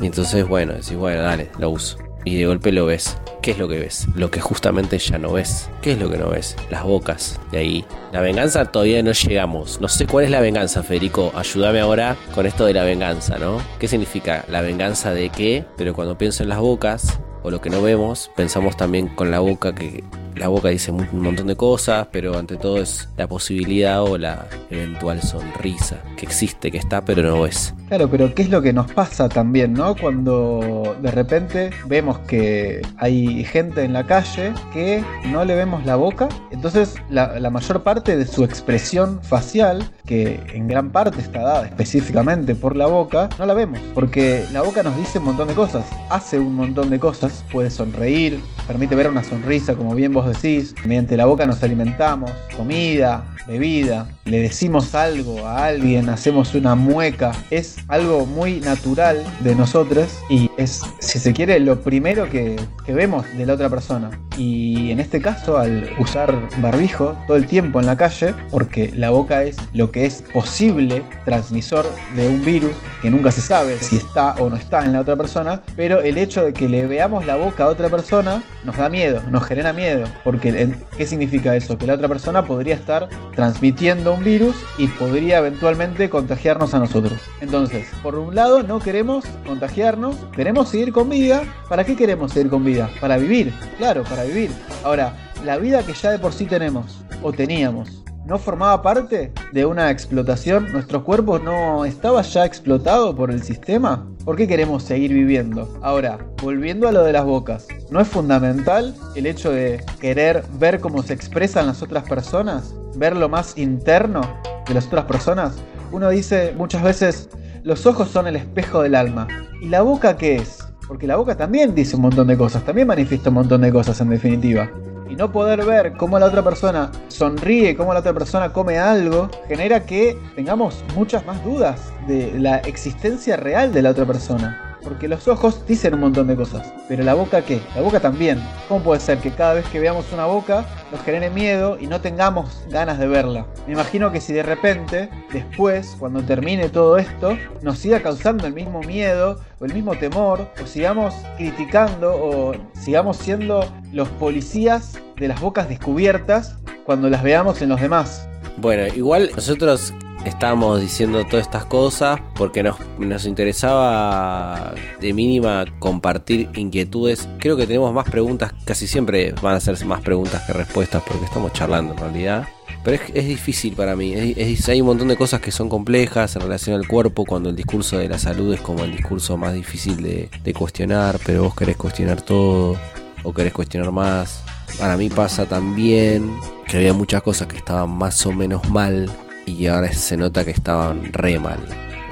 Y 0.03 0.07
entonces, 0.07 0.45
bueno, 0.45 0.73
decís, 0.73 0.95
bueno, 0.95 1.21
dale, 1.21 1.49
lo 1.57 1.69
uso. 1.69 1.97
Y 2.25 2.35
de 2.35 2.45
golpe 2.45 2.73
lo 2.73 2.85
ves. 2.85 3.17
¿Qué 3.41 3.51
es 3.51 3.57
lo 3.57 3.69
que 3.69 3.79
ves? 3.79 4.05
Lo 4.15 4.29
que 4.29 4.41
justamente 4.41 4.97
ya 4.97 5.17
no 5.17 5.31
ves. 5.31 5.69
¿Qué 5.81 5.93
es 5.93 5.97
lo 5.97 6.09
que 6.09 6.17
no 6.17 6.29
ves? 6.29 6.57
Las 6.69 6.83
bocas. 6.83 7.39
De 7.53 7.59
ahí. 7.59 7.85
La 8.11 8.19
venganza 8.19 8.65
todavía 8.65 9.01
no 9.01 9.13
llegamos. 9.13 9.79
No 9.79 9.87
sé 9.87 10.05
cuál 10.05 10.25
es 10.25 10.31
la 10.31 10.41
venganza, 10.41 10.83
Federico. 10.83 11.31
Ayúdame 11.35 11.79
ahora 11.79 12.17
con 12.35 12.45
esto 12.45 12.65
de 12.65 12.73
la 12.73 12.83
venganza, 12.83 13.37
¿no? 13.39 13.61
¿Qué 13.79 13.87
significa 13.87 14.43
la 14.49 14.59
venganza 14.59 15.13
de 15.13 15.29
qué? 15.29 15.63
Pero 15.77 15.93
cuando 15.93 16.17
pienso 16.17 16.43
en 16.43 16.49
las 16.49 16.59
bocas, 16.59 17.19
o 17.43 17.51
lo 17.51 17.61
que 17.61 17.69
no 17.69 17.81
vemos, 17.81 18.31
pensamos 18.35 18.77
también 18.77 19.07
con 19.07 19.31
la 19.31 19.39
boca 19.39 19.75
que 19.75 20.03
la 20.35 20.47
boca 20.47 20.69
dice 20.69 20.91
un 20.91 21.07
montón 21.21 21.47
de 21.47 21.55
cosas, 21.55 22.07
pero 22.11 22.37
ante 22.37 22.57
todo 22.57 22.81
es 22.81 23.09
la 23.17 23.27
posibilidad 23.27 24.03
o 24.03 24.17
la 24.17 24.47
eventual 24.69 25.21
sonrisa 25.21 26.01
que 26.17 26.25
existe, 26.25 26.71
que 26.71 26.77
está, 26.77 27.05
pero 27.05 27.23
no 27.23 27.45
es. 27.45 27.73
Claro, 27.87 28.09
pero 28.09 28.33
¿qué 28.33 28.43
es 28.43 28.49
lo 28.49 28.61
que 28.61 28.73
nos 28.73 28.91
pasa 28.91 29.29
también, 29.29 29.73
no? 29.73 29.95
Cuando 29.95 30.95
de 31.01 31.11
repente 31.11 31.69
vemos 31.87 32.19
que 32.19 32.81
hay 32.97 33.43
gente 33.45 33.83
en 33.83 33.93
la 33.93 34.05
calle 34.05 34.53
que 34.73 35.03
no 35.27 35.45
le 35.45 35.55
vemos 35.55 35.85
la 35.85 35.95
boca, 35.95 36.29
entonces 36.51 36.95
la, 37.09 37.39
la 37.39 37.49
mayor 37.49 37.83
parte 37.83 38.17
de 38.17 38.25
su 38.25 38.43
expresión 38.43 39.21
facial, 39.21 39.91
que 40.05 40.39
en 40.53 40.67
gran 40.67 40.89
parte 40.89 41.21
está 41.21 41.41
dada 41.41 41.65
específicamente 41.67 42.55
por 42.55 42.75
la 42.75 42.87
boca, 42.87 43.29
no 43.37 43.45
la 43.45 43.53
vemos, 43.53 43.79
porque 43.93 44.45
la 44.51 44.61
boca 44.61 44.81
nos 44.81 44.97
dice 44.97 45.19
un 45.19 45.25
montón 45.25 45.47
de 45.47 45.53
cosas, 45.53 45.85
hace 46.09 46.39
un 46.39 46.55
montón 46.55 46.89
de 46.89 46.99
cosas, 46.99 47.32
puede 47.51 47.69
sonreír, 47.69 48.39
permite 48.67 48.95
ver 48.95 49.09
una 49.09 49.23
sonrisa, 49.23 49.75
como 49.75 49.95
bien 49.95 50.13
vos 50.13 50.27
decís, 50.27 50.75
mediante 50.85 51.17
la 51.17 51.25
boca 51.25 51.45
nos 51.45 51.63
alimentamos, 51.63 52.31
comida, 52.55 53.25
bebida, 53.47 54.07
le 54.25 54.39
decimos 54.39 54.95
algo 54.95 55.45
a 55.45 55.65
alguien, 55.65 56.09
hacemos 56.09 56.55
una 56.55 56.75
mueca, 56.75 57.33
es 57.49 57.77
algo 57.87 58.25
muy 58.25 58.59
natural 58.61 59.23
de 59.41 59.55
nosotros 59.55 60.07
y 60.29 60.49
es, 60.57 60.81
si 60.99 61.19
se 61.19 61.33
quiere, 61.33 61.59
lo 61.59 61.81
primero 61.81 62.29
que, 62.29 62.55
que 62.85 62.93
vemos 62.93 63.25
de 63.37 63.45
la 63.45 63.53
otra 63.53 63.69
persona. 63.69 64.11
Y 64.37 64.91
en 64.91 64.99
este 64.99 65.21
caso, 65.21 65.57
al 65.57 65.89
usar 65.99 66.33
barbijo 66.57 67.17
todo 67.27 67.37
el 67.37 67.45
tiempo 67.45 67.79
en 67.79 67.85
la 67.85 67.97
calle, 67.97 68.33
porque 68.49 68.91
la 68.95 69.09
boca 69.09 69.43
es 69.43 69.57
lo 69.73 69.91
que 69.91 70.05
es 70.05 70.23
posible 70.33 71.03
transmisor 71.25 71.85
de 72.15 72.27
un 72.27 72.43
virus, 72.43 72.71
que 73.03 73.11
nunca 73.11 73.31
se 73.31 73.41
sabe 73.41 73.77
si 73.79 73.97
está 73.97 74.33
o 74.39 74.49
no 74.49 74.55
está 74.55 74.85
en 74.85 74.93
la 74.93 75.01
otra 75.01 75.17
persona, 75.17 75.61
pero 75.75 75.99
el 75.99 76.17
hecho 76.17 76.45
de 76.45 76.53
que 76.53 76.69
le 76.69 76.87
veamos 76.87 77.25
la 77.25 77.35
boca 77.35 77.65
a 77.65 77.67
otra 77.67 77.89
persona 77.89 78.41
nos 78.63 78.77
da 78.77 78.87
miedo, 78.87 79.21
nos 79.29 79.43
genera 79.43 79.73
miedo, 79.73 80.05
porque 80.23 80.73
¿qué 80.97 81.05
significa 81.05 81.53
eso? 81.53 81.77
Que 81.77 81.85
la 81.85 81.95
otra 81.95 82.07
persona 82.07 82.45
podría 82.45 82.75
estar 82.75 83.09
transmitiendo 83.35 84.13
un 84.13 84.23
virus 84.23 84.55
y 84.77 84.87
podría 84.87 85.39
eventualmente 85.39 86.09
contagiarnos 86.09 86.73
a 86.73 86.79
nosotros. 86.79 87.19
Entonces, 87.41 87.89
por 88.01 88.15
un 88.15 88.35
lado, 88.35 88.63
no 88.63 88.79
queremos 88.79 89.25
contagiarnos, 89.45 90.15
queremos 90.33 90.69
seguir 90.69 90.93
con 90.93 91.09
vida. 91.09 91.43
¿Para 91.67 91.83
qué 91.83 91.97
queremos 91.97 92.31
seguir 92.31 92.49
con 92.49 92.63
vida? 92.63 92.89
Para 93.01 93.17
vivir, 93.17 93.53
claro, 93.77 94.05
para 94.05 94.23
vivir. 94.23 94.49
Ahora, 94.85 95.13
la 95.43 95.57
vida 95.57 95.83
que 95.83 95.91
ya 95.91 96.09
de 96.09 96.19
por 96.19 96.31
sí 96.31 96.45
tenemos 96.45 97.03
o 97.21 97.33
teníamos 97.33 98.02
no 98.25 98.37
formaba 98.37 98.81
parte 98.81 99.33
de 99.51 99.65
una 99.65 99.91
explotación, 99.91 100.71
nuestro 100.71 101.03
cuerpo 101.03 101.39
no 101.39 101.85
estaba 101.85 102.21
ya 102.21 102.45
explotado 102.45 103.15
por 103.15 103.31
el 103.31 103.43
sistema. 103.43 104.07
¿Por 104.23 104.37
qué 104.37 104.47
queremos 104.47 104.83
seguir 104.83 105.13
viviendo? 105.13 105.77
Ahora, 105.81 106.17
volviendo 106.41 106.87
a 106.87 106.93
lo 106.93 107.03
de 107.03 107.11
las 107.11 107.25
bocas, 107.25 107.67
¿no 107.89 107.99
es 107.99 108.07
fundamental 108.07 108.95
el 109.15 109.25
hecho 109.25 109.51
de 109.51 109.83
querer 109.99 110.43
ver 110.57 110.79
cómo 110.79 111.03
se 111.03 111.13
expresan 111.13 111.67
las 111.67 111.81
otras 111.81 112.03
personas? 112.03 112.73
¿Ver 112.95 113.15
lo 113.15 113.27
más 113.27 113.57
interno 113.57 114.21
de 114.67 114.73
las 114.73 114.87
otras 114.87 115.05
personas? 115.05 115.55
Uno 115.91 116.09
dice 116.09 116.53
muchas 116.57 116.81
veces, 116.81 117.29
los 117.63 117.85
ojos 117.85 118.09
son 118.09 118.27
el 118.27 118.37
espejo 118.37 118.81
del 118.81 118.95
alma. 118.95 119.27
¿Y 119.61 119.67
la 119.67 119.81
boca 119.81 120.15
qué 120.15 120.37
es? 120.37 120.59
Porque 120.87 121.07
la 121.07 121.17
boca 121.17 121.35
también 121.35 121.75
dice 121.75 121.97
un 121.97 122.03
montón 122.03 122.27
de 122.27 122.37
cosas, 122.37 122.63
también 122.63 122.87
manifiesta 122.87 123.29
un 123.29 123.35
montón 123.35 123.61
de 123.61 123.71
cosas 123.71 123.99
en 123.99 124.09
definitiva 124.09 124.69
y 125.09 125.15
no 125.15 125.31
poder 125.31 125.65
ver 125.65 125.93
cómo 125.93 126.19
la 126.19 126.27
otra 126.27 126.43
persona 126.43 126.91
sonríe, 127.07 127.75
cómo 127.75 127.93
la 127.93 127.99
otra 127.99 128.13
persona 128.13 128.51
come 128.51 128.77
algo, 128.77 129.29
genera 129.47 129.85
que 129.85 130.17
tengamos 130.35 130.83
muchas 130.95 131.25
más 131.25 131.43
dudas 131.43 131.93
de 132.07 132.39
la 132.39 132.57
existencia 132.59 133.37
real 133.37 133.73
de 133.73 133.81
la 133.81 133.91
otra 133.91 134.05
persona. 134.05 134.72
Porque 134.83 135.07
los 135.07 135.27
ojos 135.27 135.65
dicen 135.65 135.93
un 135.93 136.01
montón 136.01 136.27
de 136.27 136.35
cosas. 136.35 136.73
Pero 136.87 137.03
la 137.03 137.13
boca 137.13 137.41
qué? 137.41 137.61
La 137.75 137.81
boca 137.81 137.99
también. 137.99 138.41
¿Cómo 138.67 138.83
puede 138.83 138.99
ser 138.99 139.19
que 139.19 139.31
cada 139.31 139.53
vez 139.53 139.65
que 139.67 139.79
veamos 139.79 140.11
una 140.11 140.25
boca 140.25 140.65
nos 140.91 141.01
genere 141.01 141.29
miedo 141.29 141.77
y 141.79 141.87
no 141.87 142.01
tengamos 142.01 142.63
ganas 142.69 142.99
de 142.99 143.07
verla? 143.07 143.45
Me 143.65 143.73
imagino 143.73 144.11
que 144.11 144.21
si 144.21 144.33
de 144.33 144.43
repente, 144.43 145.09
después, 145.31 145.95
cuando 145.99 146.21
termine 146.21 146.69
todo 146.69 146.97
esto, 146.97 147.37
nos 147.61 147.79
siga 147.79 148.01
causando 148.01 148.45
el 148.45 148.53
mismo 148.53 148.81
miedo 148.81 149.39
o 149.59 149.65
el 149.65 149.73
mismo 149.73 149.95
temor, 149.95 150.47
o 150.61 150.67
sigamos 150.67 151.13
criticando 151.37 152.13
o 152.13 152.53
sigamos 152.73 153.17
siendo 153.17 153.65
los 153.91 154.09
policías 154.09 154.99
de 155.17 155.27
las 155.27 155.39
bocas 155.39 155.69
descubiertas 155.69 156.57
cuando 156.85 157.09
las 157.09 157.23
veamos 157.23 157.61
en 157.61 157.69
los 157.69 157.79
demás. 157.79 158.27
Bueno, 158.57 158.93
igual 158.93 159.31
nosotros 159.35 159.93
estábamos 160.25 160.81
diciendo 160.81 161.25
todas 161.25 161.45
estas 161.45 161.65
cosas 161.65 162.19
porque 162.35 162.63
nos, 162.63 162.77
nos, 162.99 163.25
interesaba 163.25 164.73
de 164.99 165.13
mínima 165.13 165.65
compartir 165.79 166.49
inquietudes. 166.55 167.27
Creo 167.39 167.57
que 167.57 167.67
tenemos 167.67 167.93
más 167.93 168.09
preguntas, 168.09 168.53
casi 168.65 168.87
siempre 168.87 169.33
van 169.41 169.55
a 169.55 169.57
hacerse 169.57 169.85
más 169.85 170.01
preguntas 170.01 170.43
que 170.45 170.53
respuestas 170.53 171.03
porque 171.07 171.25
estamos 171.25 171.53
charlando 171.53 171.93
en 171.93 171.99
realidad. 171.99 172.47
Pero 172.83 173.01
es, 173.13 173.27
difícil 173.27 173.75
para 173.75 173.95
mí, 173.95 174.13
es, 174.13 174.67
hay 174.67 174.81
un 174.81 174.87
montón 174.87 175.07
de 175.07 175.15
cosas 175.15 175.39
que 175.39 175.51
son 175.51 175.69
complejas 175.69 176.35
en 176.35 176.41
relación 176.41 176.75
al 176.75 176.85
cuerpo 176.85 177.23
cuando 177.23 177.49
el 177.49 177.55
discurso 177.55 177.97
de 177.97 178.09
la 178.09 178.17
salud 178.17 178.53
es 178.53 178.59
como 178.59 178.83
el 178.83 178.91
discurso 178.91 179.37
más 179.37 179.53
difícil 179.53 180.01
de 180.03 180.53
cuestionar, 180.53 181.17
pero 181.25 181.43
vos 181.43 181.55
querés 181.55 181.77
cuestionar 181.77 182.21
todo 182.21 182.77
o 183.23 183.33
querés 183.33 183.53
cuestionar 183.53 183.91
más 183.91 184.43
Para 184.77 184.97
mí 184.97 185.09
pasa 185.09 185.45
también 185.45 186.35
que 186.67 186.77
había 186.77 186.93
muchas 186.93 187.21
cosas 187.21 187.47
que 187.47 187.57
estaban 187.57 187.89
más 187.89 188.25
o 188.25 188.31
menos 188.31 188.69
mal 188.69 189.09
y 189.45 189.67
ahora 189.67 189.91
se 189.91 190.17
nota 190.17 190.45
que 190.45 190.51
estaban 190.51 191.11
re 191.11 191.39
mal 191.39 191.59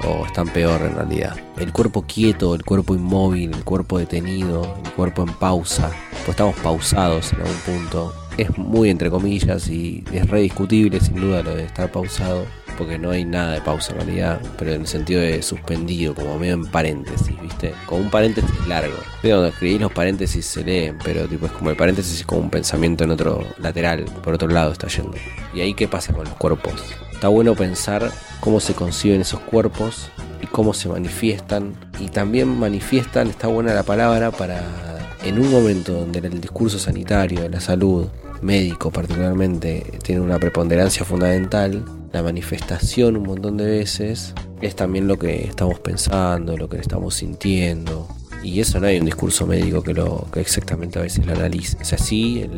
o 0.04 0.26
están 0.26 0.48
peor 0.48 0.82
en 0.82 0.94
realidad. 0.94 1.36
El 1.56 1.72
cuerpo 1.72 2.02
quieto, 2.02 2.54
el 2.54 2.64
cuerpo 2.64 2.94
inmóvil, 2.94 3.52
el 3.54 3.64
cuerpo 3.64 3.98
detenido, 3.98 4.76
el 4.84 4.90
cuerpo 4.92 5.22
en 5.22 5.32
pausa, 5.34 5.90
pues 6.10 6.30
estamos 6.30 6.56
pausados 6.56 7.32
en 7.32 7.40
algún 7.40 7.56
punto. 7.66 8.14
Es 8.36 8.56
muy 8.56 8.90
entre 8.90 9.10
comillas 9.10 9.68
y 9.68 10.04
es 10.12 10.28
re 10.28 10.40
discutible 10.40 11.00
sin 11.00 11.20
duda 11.20 11.42
lo 11.42 11.54
de 11.54 11.64
estar 11.64 11.92
pausado 11.92 12.46
porque 12.76 12.98
no 12.98 13.10
hay 13.10 13.24
nada 13.24 13.52
de 13.52 13.60
pausa 13.60 13.92
en 13.92 13.98
realidad, 13.98 14.40
pero 14.58 14.72
en 14.72 14.82
el 14.82 14.86
sentido 14.86 15.20
de 15.20 15.42
suspendido, 15.42 16.14
como 16.14 16.38
medio 16.38 16.54
en 16.54 16.66
paréntesis, 16.66 17.40
¿viste? 17.40 17.74
Como 17.86 18.02
un 18.02 18.10
paréntesis 18.10 18.50
largo. 18.66 18.96
Cuando 19.20 19.46
escribís 19.46 19.80
los 19.80 19.92
paréntesis 19.92 20.44
se 20.44 20.64
leen, 20.64 20.98
pero 21.02 21.26
tipo 21.26 21.46
es 21.46 21.52
como 21.52 21.70
el 21.70 21.76
paréntesis 21.76 22.20
es 22.20 22.26
como 22.26 22.40
un 22.40 22.50
pensamiento 22.50 23.04
en 23.04 23.10
otro 23.10 23.44
lateral, 23.58 24.04
por 24.22 24.34
otro 24.34 24.48
lado 24.48 24.72
está 24.72 24.88
yendo. 24.88 25.16
¿Y 25.54 25.60
ahí 25.60 25.74
qué 25.74 25.88
pasa 25.88 26.12
con 26.12 26.24
los 26.24 26.34
cuerpos? 26.34 26.74
Está 27.12 27.28
bueno 27.28 27.54
pensar 27.54 28.10
cómo 28.40 28.58
se 28.58 28.74
conciben 28.74 29.20
esos 29.20 29.40
cuerpos 29.40 30.10
y 30.40 30.46
cómo 30.46 30.74
se 30.74 30.88
manifiestan. 30.88 31.74
Y 32.00 32.08
también 32.08 32.48
manifiestan, 32.48 33.28
está 33.28 33.46
buena 33.46 33.74
la 33.74 33.84
palabra 33.84 34.30
para 34.32 34.60
en 35.24 35.38
un 35.38 35.50
momento 35.50 35.92
donde 35.92 36.18
el 36.18 36.40
discurso 36.40 36.78
sanitario, 36.78 37.48
la 37.48 37.60
salud, 37.60 38.08
médico 38.40 38.90
particularmente, 38.90 39.98
tiene 40.02 40.20
una 40.20 40.38
preponderancia 40.38 41.04
fundamental, 41.04 41.84
la 42.12 42.22
manifestación 42.22 43.16
un 43.16 43.24
montón 43.24 43.56
de 43.56 43.66
veces 43.66 44.34
es 44.60 44.76
también 44.76 45.08
lo 45.08 45.18
que 45.18 45.44
estamos 45.44 45.80
pensando, 45.80 46.56
lo 46.56 46.68
que 46.68 46.78
estamos 46.78 47.14
sintiendo. 47.14 48.08
Y 48.42 48.60
eso 48.60 48.80
no 48.80 48.86
hay 48.86 48.98
un 48.98 49.04
discurso 49.04 49.46
médico 49.46 49.82
que 49.82 49.94
lo 49.94 50.26
que 50.32 50.40
exactamente 50.40 50.98
a 50.98 51.02
veces 51.02 51.24
lo 51.26 51.32
analice. 51.32 51.78
O 51.80 51.84
sea, 51.84 51.98
sí, 51.98 52.48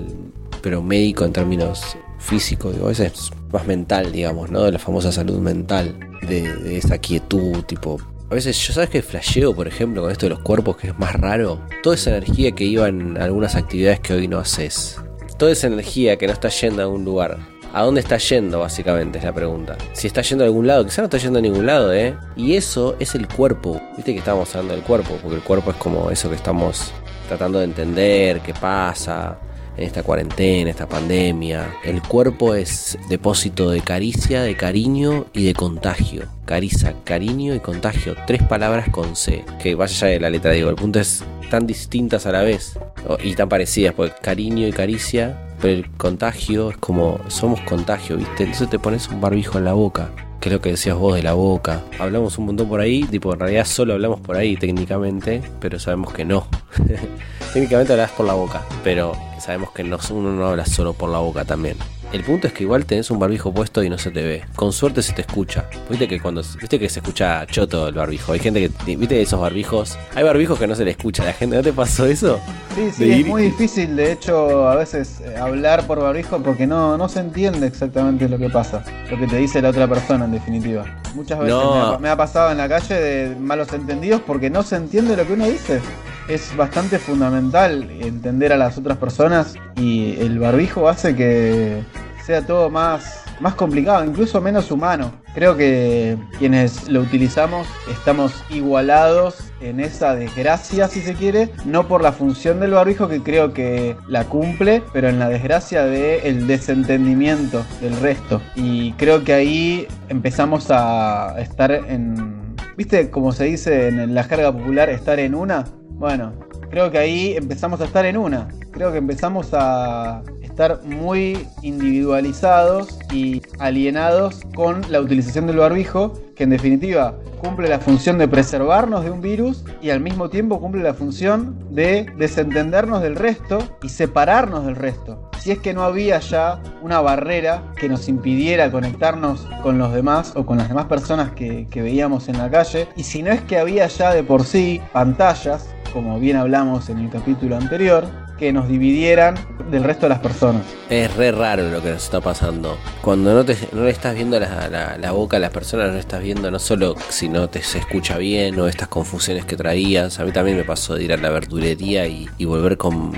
pero 0.62 0.82
médico 0.82 1.24
en 1.24 1.32
términos 1.32 1.96
físicos, 2.18 2.74
digo, 2.74 2.86
a 2.86 2.88
veces 2.88 3.12
es 3.12 3.30
más 3.52 3.66
mental, 3.66 4.10
digamos, 4.10 4.50
¿no? 4.50 4.62
De 4.62 4.72
la 4.72 4.78
famosa 4.78 5.12
salud 5.12 5.38
mental, 5.38 5.98
de, 6.26 6.52
de 6.56 6.78
esa 6.78 6.98
quietud, 6.98 7.62
tipo, 7.64 7.98
a 8.30 8.34
veces, 8.34 8.58
yo 8.66 8.72
sabes 8.72 8.88
que 8.88 9.02
flasheo, 9.02 9.54
por 9.54 9.68
ejemplo, 9.68 10.02
con 10.02 10.10
esto 10.10 10.26
de 10.26 10.30
los 10.30 10.40
cuerpos, 10.40 10.78
que 10.78 10.88
es 10.88 10.98
más 10.98 11.14
raro. 11.14 11.60
Toda 11.82 11.94
esa 11.94 12.10
energía 12.10 12.52
que 12.52 12.64
iba 12.64 12.88
en 12.88 13.16
algunas 13.16 13.54
actividades 13.54 14.00
que 14.00 14.14
hoy 14.14 14.26
no 14.26 14.38
haces. 14.38 14.96
Toda 15.38 15.52
esa 15.52 15.66
energía 15.66 16.16
que 16.16 16.26
no 16.26 16.32
está 16.32 16.48
yendo 16.48 16.80
a 16.80 16.86
algún 16.86 17.04
lugar. 17.04 17.53
¿A 17.74 17.82
dónde 17.82 18.00
está 18.00 18.18
yendo, 18.18 18.60
básicamente? 18.60 19.18
Es 19.18 19.24
la 19.24 19.32
pregunta. 19.32 19.76
Si 19.94 20.06
está 20.06 20.22
yendo 20.22 20.44
a 20.44 20.46
algún 20.46 20.68
lado, 20.68 20.84
quizá 20.84 21.02
no 21.02 21.06
está 21.06 21.18
yendo 21.18 21.40
a 21.40 21.42
ningún 21.42 21.66
lado, 21.66 21.92
¿eh? 21.92 22.14
Y 22.36 22.54
eso 22.54 22.94
es 23.00 23.16
el 23.16 23.26
cuerpo. 23.26 23.80
Viste 23.96 24.12
que 24.12 24.20
estábamos 24.20 24.54
hablando 24.54 24.74
del 24.74 24.84
cuerpo, 24.84 25.18
porque 25.20 25.38
el 25.38 25.42
cuerpo 25.42 25.72
es 25.72 25.76
como 25.78 26.08
eso 26.08 26.30
que 26.30 26.36
estamos 26.36 26.92
tratando 27.26 27.58
de 27.58 27.64
entender, 27.64 28.38
qué 28.42 28.54
pasa 28.54 29.36
en 29.76 29.82
esta 29.82 30.04
cuarentena, 30.04 30.70
esta 30.70 30.88
pandemia. 30.88 31.66
El 31.82 32.00
cuerpo 32.00 32.54
es 32.54 32.96
depósito 33.08 33.70
de 33.70 33.80
caricia, 33.80 34.42
de 34.42 34.56
cariño 34.56 35.26
y 35.32 35.44
de 35.44 35.54
contagio. 35.54 36.28
Caricia, 36.44 36.94
cariño 37.02 37.56
y 37.56 37.58
contagio. 37.58 38.14
Tres 38.24 38.44
palabras 38.44 38.88
con 38.90 39.16
C. 39.16 39.44
Que 39.60 39.74
vaya 39.74 39.92
ya 39.92 40.06
de 40.06 40.20
la 40.20 40.30
letra, 40.30 40.52
digo. 40.52 40.70
El 40.70 40.76
punto 40.76 41.00
es 41.00 41.24
tan 41.50 41.66
distintas 41.66 42.24
a 42.26 42.30
la 42.30 42.42
vez 42.42 42.78
y 43.24 43.34
tan 43.34 43.48
parecidas, 43.48 43.94
porque 43.94 44.14
cariño 44.22 44.68
y 44.68 44.72
caricia, 44.72 45.36
pero 45.64 45.78
el 45.78 45.90
contagio 45.92 46.68
es 46.68 46.76
como 46.76 47.18
somos 47.28 47.58
contagio, 47.62 48.18
¿viste? 48.18 48.42
Entonces 48.42 48.68
te 48.68 48.78
pones 48.78 49.08
un 49.08 49.22
barbijo 49.22 49.56
en 49.56 49.64
la 49.64 49.72
boca, 49.72 50.10
que 50.38 50.50
es 50.50 50.52
lo 50.52 50.60
que 50.60 50.72
decías 50.72 50.94
vos 50.94 51.14
de 51.14 51.22
la 51.22 51.32
boca. 51.32 51.80
Hablamos 51.98 52.36
un 52.36 52.44
montón 52.44 52.68
por 52.68 52.80
ahí, 52.80 53.04
tipo 53.04 53.32
en 53.32 53.40
realidad 53.40 53.64
solo 53.64 53.94
hablamos 53.94 54.20
por 54.20 54.36
ahí 54.36 54.58
técnicamente, 54.58 55.40
pero 55.60 55.78
sabemos 55.78 56.12
que 56.12 56.26
no. 56.26 56.46
técnicamente 57.54 57.94
hablas 57.94 58.10
por 58.10 58.26
la 58.26 58.34
boca, 58.34 58.62
pero 58.82 59.12
sabemos 59.40 59.70
que 59.70 59.84
no, 59.84 59.98
uno 60.10 60.32
no 60.32 60.46
habla 60.46 60.66
solo 60.66 60.92
por 60.92 61.08
la 61.08 61.20
boca 61.20 61.46
también. 61.46 61.78
El 62.14 62.22
punto 62.22 62.46
es 62.46 62.52
que 62.52 62.62
igual 62.62 62.86
tenés 62.86 63.10
un 63.10 63.18
barbijo 63.18 63.52
puesto 63.52 63.82
y 63.82 63.90
no 63.90 63.98
se 63.98 64.12
te 64.12 64.22
ve. 64.22 64.44
Con 64.54 64.72
suerte 64.72 65.02
se 65.02 65.12
te 65.14 65.22
escucha. 65.22 65.68
Viste 65.90 66.06
que 66.06 66.20
cuando 66.20 66.42
viste 66.60 66.78
que 66.78 66.88
se 66.88 67.00
escucha 67.00 67.44
choto 67.44 67.88
el 67.88 67.94
barbijo. 67.96 68.30
Hay 68.30 68.38
gente 68.38 68.70
que 68.70 68.96
viste 68.96 69.20
esos 69.20 69.40
barbijos. 69.40 69.98
Hay 70.14 70.22
barbijos 70.22 70.56
que 70.56 70.68
no 70.68 70.76
se 70.76 70.84
le 70.84 70.92
escucha 70.92 71.24
a 71.24 71.26
la 71.26 71.32
gente. 71.32 71.56
¿No 71.56 71.62
te 71.64 71.72
pasó 71.72 72.06
eso? 72.06 72.38
Sí, 72.76 72.92
sí, 72.92 73.10
es 73.10 73.26
muy 73.26 73.42
difícil 73.42 73.96
de 73.96 74.12
hecho 74.12 74.68
a 74.68 74.76
veces 74.76 75.22
eh, 75.22 75.36
hablar 75.36 75.88
por 75.88 76.00
barbijo 76.00 76.40
porque 76.40 76.68
no, 76.68 76.96
no 76.96 77.08
se 77.08 77.18
entiende 77.18 77.66
exactamente 77.66 78.28
lo 78.28 78.38
que 78.38 78.48
pasa. 78.48 78.84
Lo 79.10 79.18
que 79.18 79.26
te 79.26 79.36
dice 79.36 79.60
la 79.60 79.70
otra 79.70 79.88
persona 79.88 80.26
en 80.26 80.30
definitiva. 80.30 80.84
Muchas 81.16 81.40
veces 81.40 81.52
me, 81.52 81.80
ha, 81.80 81.98
me 81.98 82.08
ha 82.10 82.16
pasado 82.16 82.52
en 82.52 82.58
la 82.58 82.68
calle 82.68 82.94
de 82.94 83.34
malos 83.34 83.72
entendidos 83.72 84.20
porque 84.24 84.50
no 84.50 84.62
se 84.62 84.76
entiende 84.76 85.16
lo 85.16 85.26
que 85.26 85.32
uno 85.32 85.48
dice 85.48 85.80
es 86.28 86.56
bastante 86.56 86.98
fundamental 86.98 87.90
entender 88.00 88.52
a 88.52 88.56
las 88.56 88.78
otras 88.78 88.98
personas 88.98 89.56
y 89.76 90.16
el 90.20 90.38
barbijo 90.38 90.88
hace 90.88 91.14
que 91.14 91.82
sea 92.24 92.46
todo 92.46 92.70
más, 92.70 93.24
más 93.40 93.54
complicado, 93.54 94.04
incluso 94.04 94.40
menos 94.40 94.70
humano. 94.70 95.12
Creo 95.34 95.56
que 95.56 96.16
quienes 96.38 96.88
lo 96.88 97.00
utilizamos 97.00 97.66
estamos 97.90 98.32
igualados 98.50 99.50
en 99.60 99.80
esa 99.80 100.14
desgracia, 100.14 100.88
si 100.88 101.00
se 101.00 101.14
quiere, 101.14 101.50
no 101.64 101.88
por 101.88 102.02
la 102.02 102.12
función 102.12 102.60
del 102.60 102.72
barbijo 102.72 103.08
que 103.08 103.22
creo 103.22 103.52
que 103.52 103.96
la 104.08 104.24
cumple, 104.24 104.82
pero 104.92 105.08
en 105.08 105.18
la 105.18 105.28
desgracia 105.28 105.84
del 105.84 106.46
desentendimiento 106.46 107.64
del 107.80 107.98
resto. 108.00 108.40
Y 108.54 108.92
creo 108.92 109.24
que 109.24 109.32
ahí 109.32 109.88
empezamos 110.08 110.70
a 110.70 111.34
estar 111.38 111.72
en... 111.72 112.54
¿Viste 112.76 113.10
como 113.10 113.32
se 113.32 113.44
dice 113.44 113.88
en 113.88 114.14
la 114.14 114.24
jerga 114.24 114.52
popular, 114.52 114.90
estar 114.90 115.18
en 115.20 115.34
una? 115.34 115.64
Bueno, 115.90 116.32
creo 116.70 116.90
que 116.90 116.98
ahí 116.98 117.34
empezamos 117.36 117.80
a 117.80 117.84
estar 117.84 118.04
en 118.04 118.16
una. 118.16 118.48
Creo 118.72 118.90
que 118.90 118.98
empezamos 118.98 119.50
a 119.52 120.22
estar 120.54 120.84
muy 120.84 121.48
individualizados 121.62 122.96
y 123.12 123.42
alienados 123.58 124.40
con 124.54 124.82
la 124.88 125.00
utilización 125.00 125.48
del 125.48 125.56
barbijo, 125.56 126.12
que 126.36 126.44
en 126.44 126.50
definitiva 126.50 127.16
cumple 127.40 127.68
la 127.68 127.80
función 127.80 128.18
de 128.18 128.28
preservarnos 128.28 129.02
de 129.02 129.10
un 129.10 129.20
virus 129.20 129.64
y 129.82 129.90
al 129.90 129.98
mismo 129.98 130.30
tiempo 130.30 130.60
cumple 130.60 130.84
la 130.84 130.94
función 130.94 131.58
de 131.74 132.06
desentendernos 132.16 133.02
del 133.02 133.16
resto 133.16 133.58
y 133.82 133.88
separarnos 133.88 134.64
del 134.64 134.76
resto. 134.76 135.28
Si 135.40 135.50
es 135.50 135.58
que 135.58 135.74
no 135.74 135.82
había 135.82 136.20
ya 136.20 136.62
una 136.82 137.00
barrera 137.00 137.72
que 137.76 137.88
nos 137.88 138.08
impidiera 138.08 138.70
conectarnos 138.70 139.48
con 139.60 139.76
los 139.76 139.92
demás 139.92 140.34
o 140.36 140.46
con 140.46 140.58
las 140.58 140.68
demás 140.68 140.86
personas 140.86 141.32
que, 141.32 141.66
veíamos 141.74 142.28
en 142.28 142.38
la 142.38 142.48
calle, 142.48 142.86
y 142.94 143.02
si 143.02 143.24
no 143.24 143.32
es 143.32 143.42
que 143.42 143.58
había 143.58 143.88
ya 143.88 144.14
de 144.14 144.22
por 144.22 144.44
sí 144.44 144.80
pantallas 144.92 145.74
como 145.92 146.18
bien 146.18 146.36
hablamos 146.36 146.88
en 146.88 146.98
el 146.98 147.08
capítulo 147.08 147.56
anterior, 147.56 148.04
que 148.38 148.52
nos 148.52 148.68
dividieran 148.68 149.36
del 149.70 149.84
resto 149.84 150.06
de 150.06 150.10
las 150.10 150.18
personas. 150.18 150.62
Es 150.88 151.14
re 151.16 151.32
raro 151.32 151.68
lo 151.70 151.82
que 151.82 151.90
nos 151.90 152.04
está 152.04 152.20
pasando. 152.20 152.76
Cuando 153.00 153.32
no, 153.32 153.44
te, 153.44 153.56
no 153.72 153.84
le 153.84 153.90
estás 153.90 154.14
viendo 154.14 154.38
la, 154.38 155.12
boca 155.12 155.36
a 155.36 155.40
las 155.40 155.50
personas, 155.50 155.88
no 155.88 155.94
le 155.94 156.00
estás 156.00 156.22
viendo 156.22 156.50
no 156.50 156.58
solo 156.58 156.94
si 157.08 157.28
no 157.28 157.48
te 157.48 157.62
se 157.62 157.78
escucha 157.78 158.18
bien 158.18 158.58
o 158.58 158.66
estas 158.66 158.88
confusiones 158.88 159.44
que 159.44 159.56
traías. 159.56 160.18
A 160.18 160.24
mí 160.24 160.32
también 160.32 160.56
me 160.56 160.64
pasó 160.64 160.94
de 160.94 161.04
ir 161.04 161.12
a 161.12 161.16
la 161.16 161.30
verdulería 161.30 162.06
y, 162.06 162.28
volver 162.44 162.76
con 162.76 163.12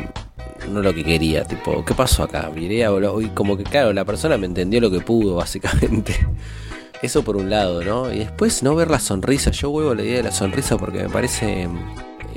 no 0.71 0.83
lo 0.83 0.95
que 0.95 1.05
quería, 1.05 1.45
tipo, 1.45 1.85
¿qué 1.85 1.95
pasó 1.95 2.25
acá? 2.25 2.51
Miré 2.53 2.85
a 2.85 2.91
y 3.21 3.29
como 3.29 3.57
que 3.57 3.63
claro, 3.63 3.93
la 3.93 4.05
persona 4.05 4.37
me 4.37 4.47
entendió 4.47 4.81
lo 4.81 4.91
que 4.91 5.01
pudo, 5.01 5.37
básicamente. 5.37 6.15
Eso 7.03 7.23
por 7.23 7.37
un 7.37 7.51
lado, 7.51 7.85
¿no? 7.85 8.13
Y 8.13 8.21
después 8.21 8.63
no 8.63 8.75
ver 8.75 8.91
la 8.91 8.99
sonrisa. 8.99 9.51
Yo 9.51 9.71
vuelvo 9.71 9.91
a 9.91 9.95
la 9.95 10.03
idea 10.03 10.17
de 10.17 10.23
la 10.25 10.33
sonrisa 10.33 10.79
porque 10.79 11.03
me 11.03 11.09
parece 11.09 11.69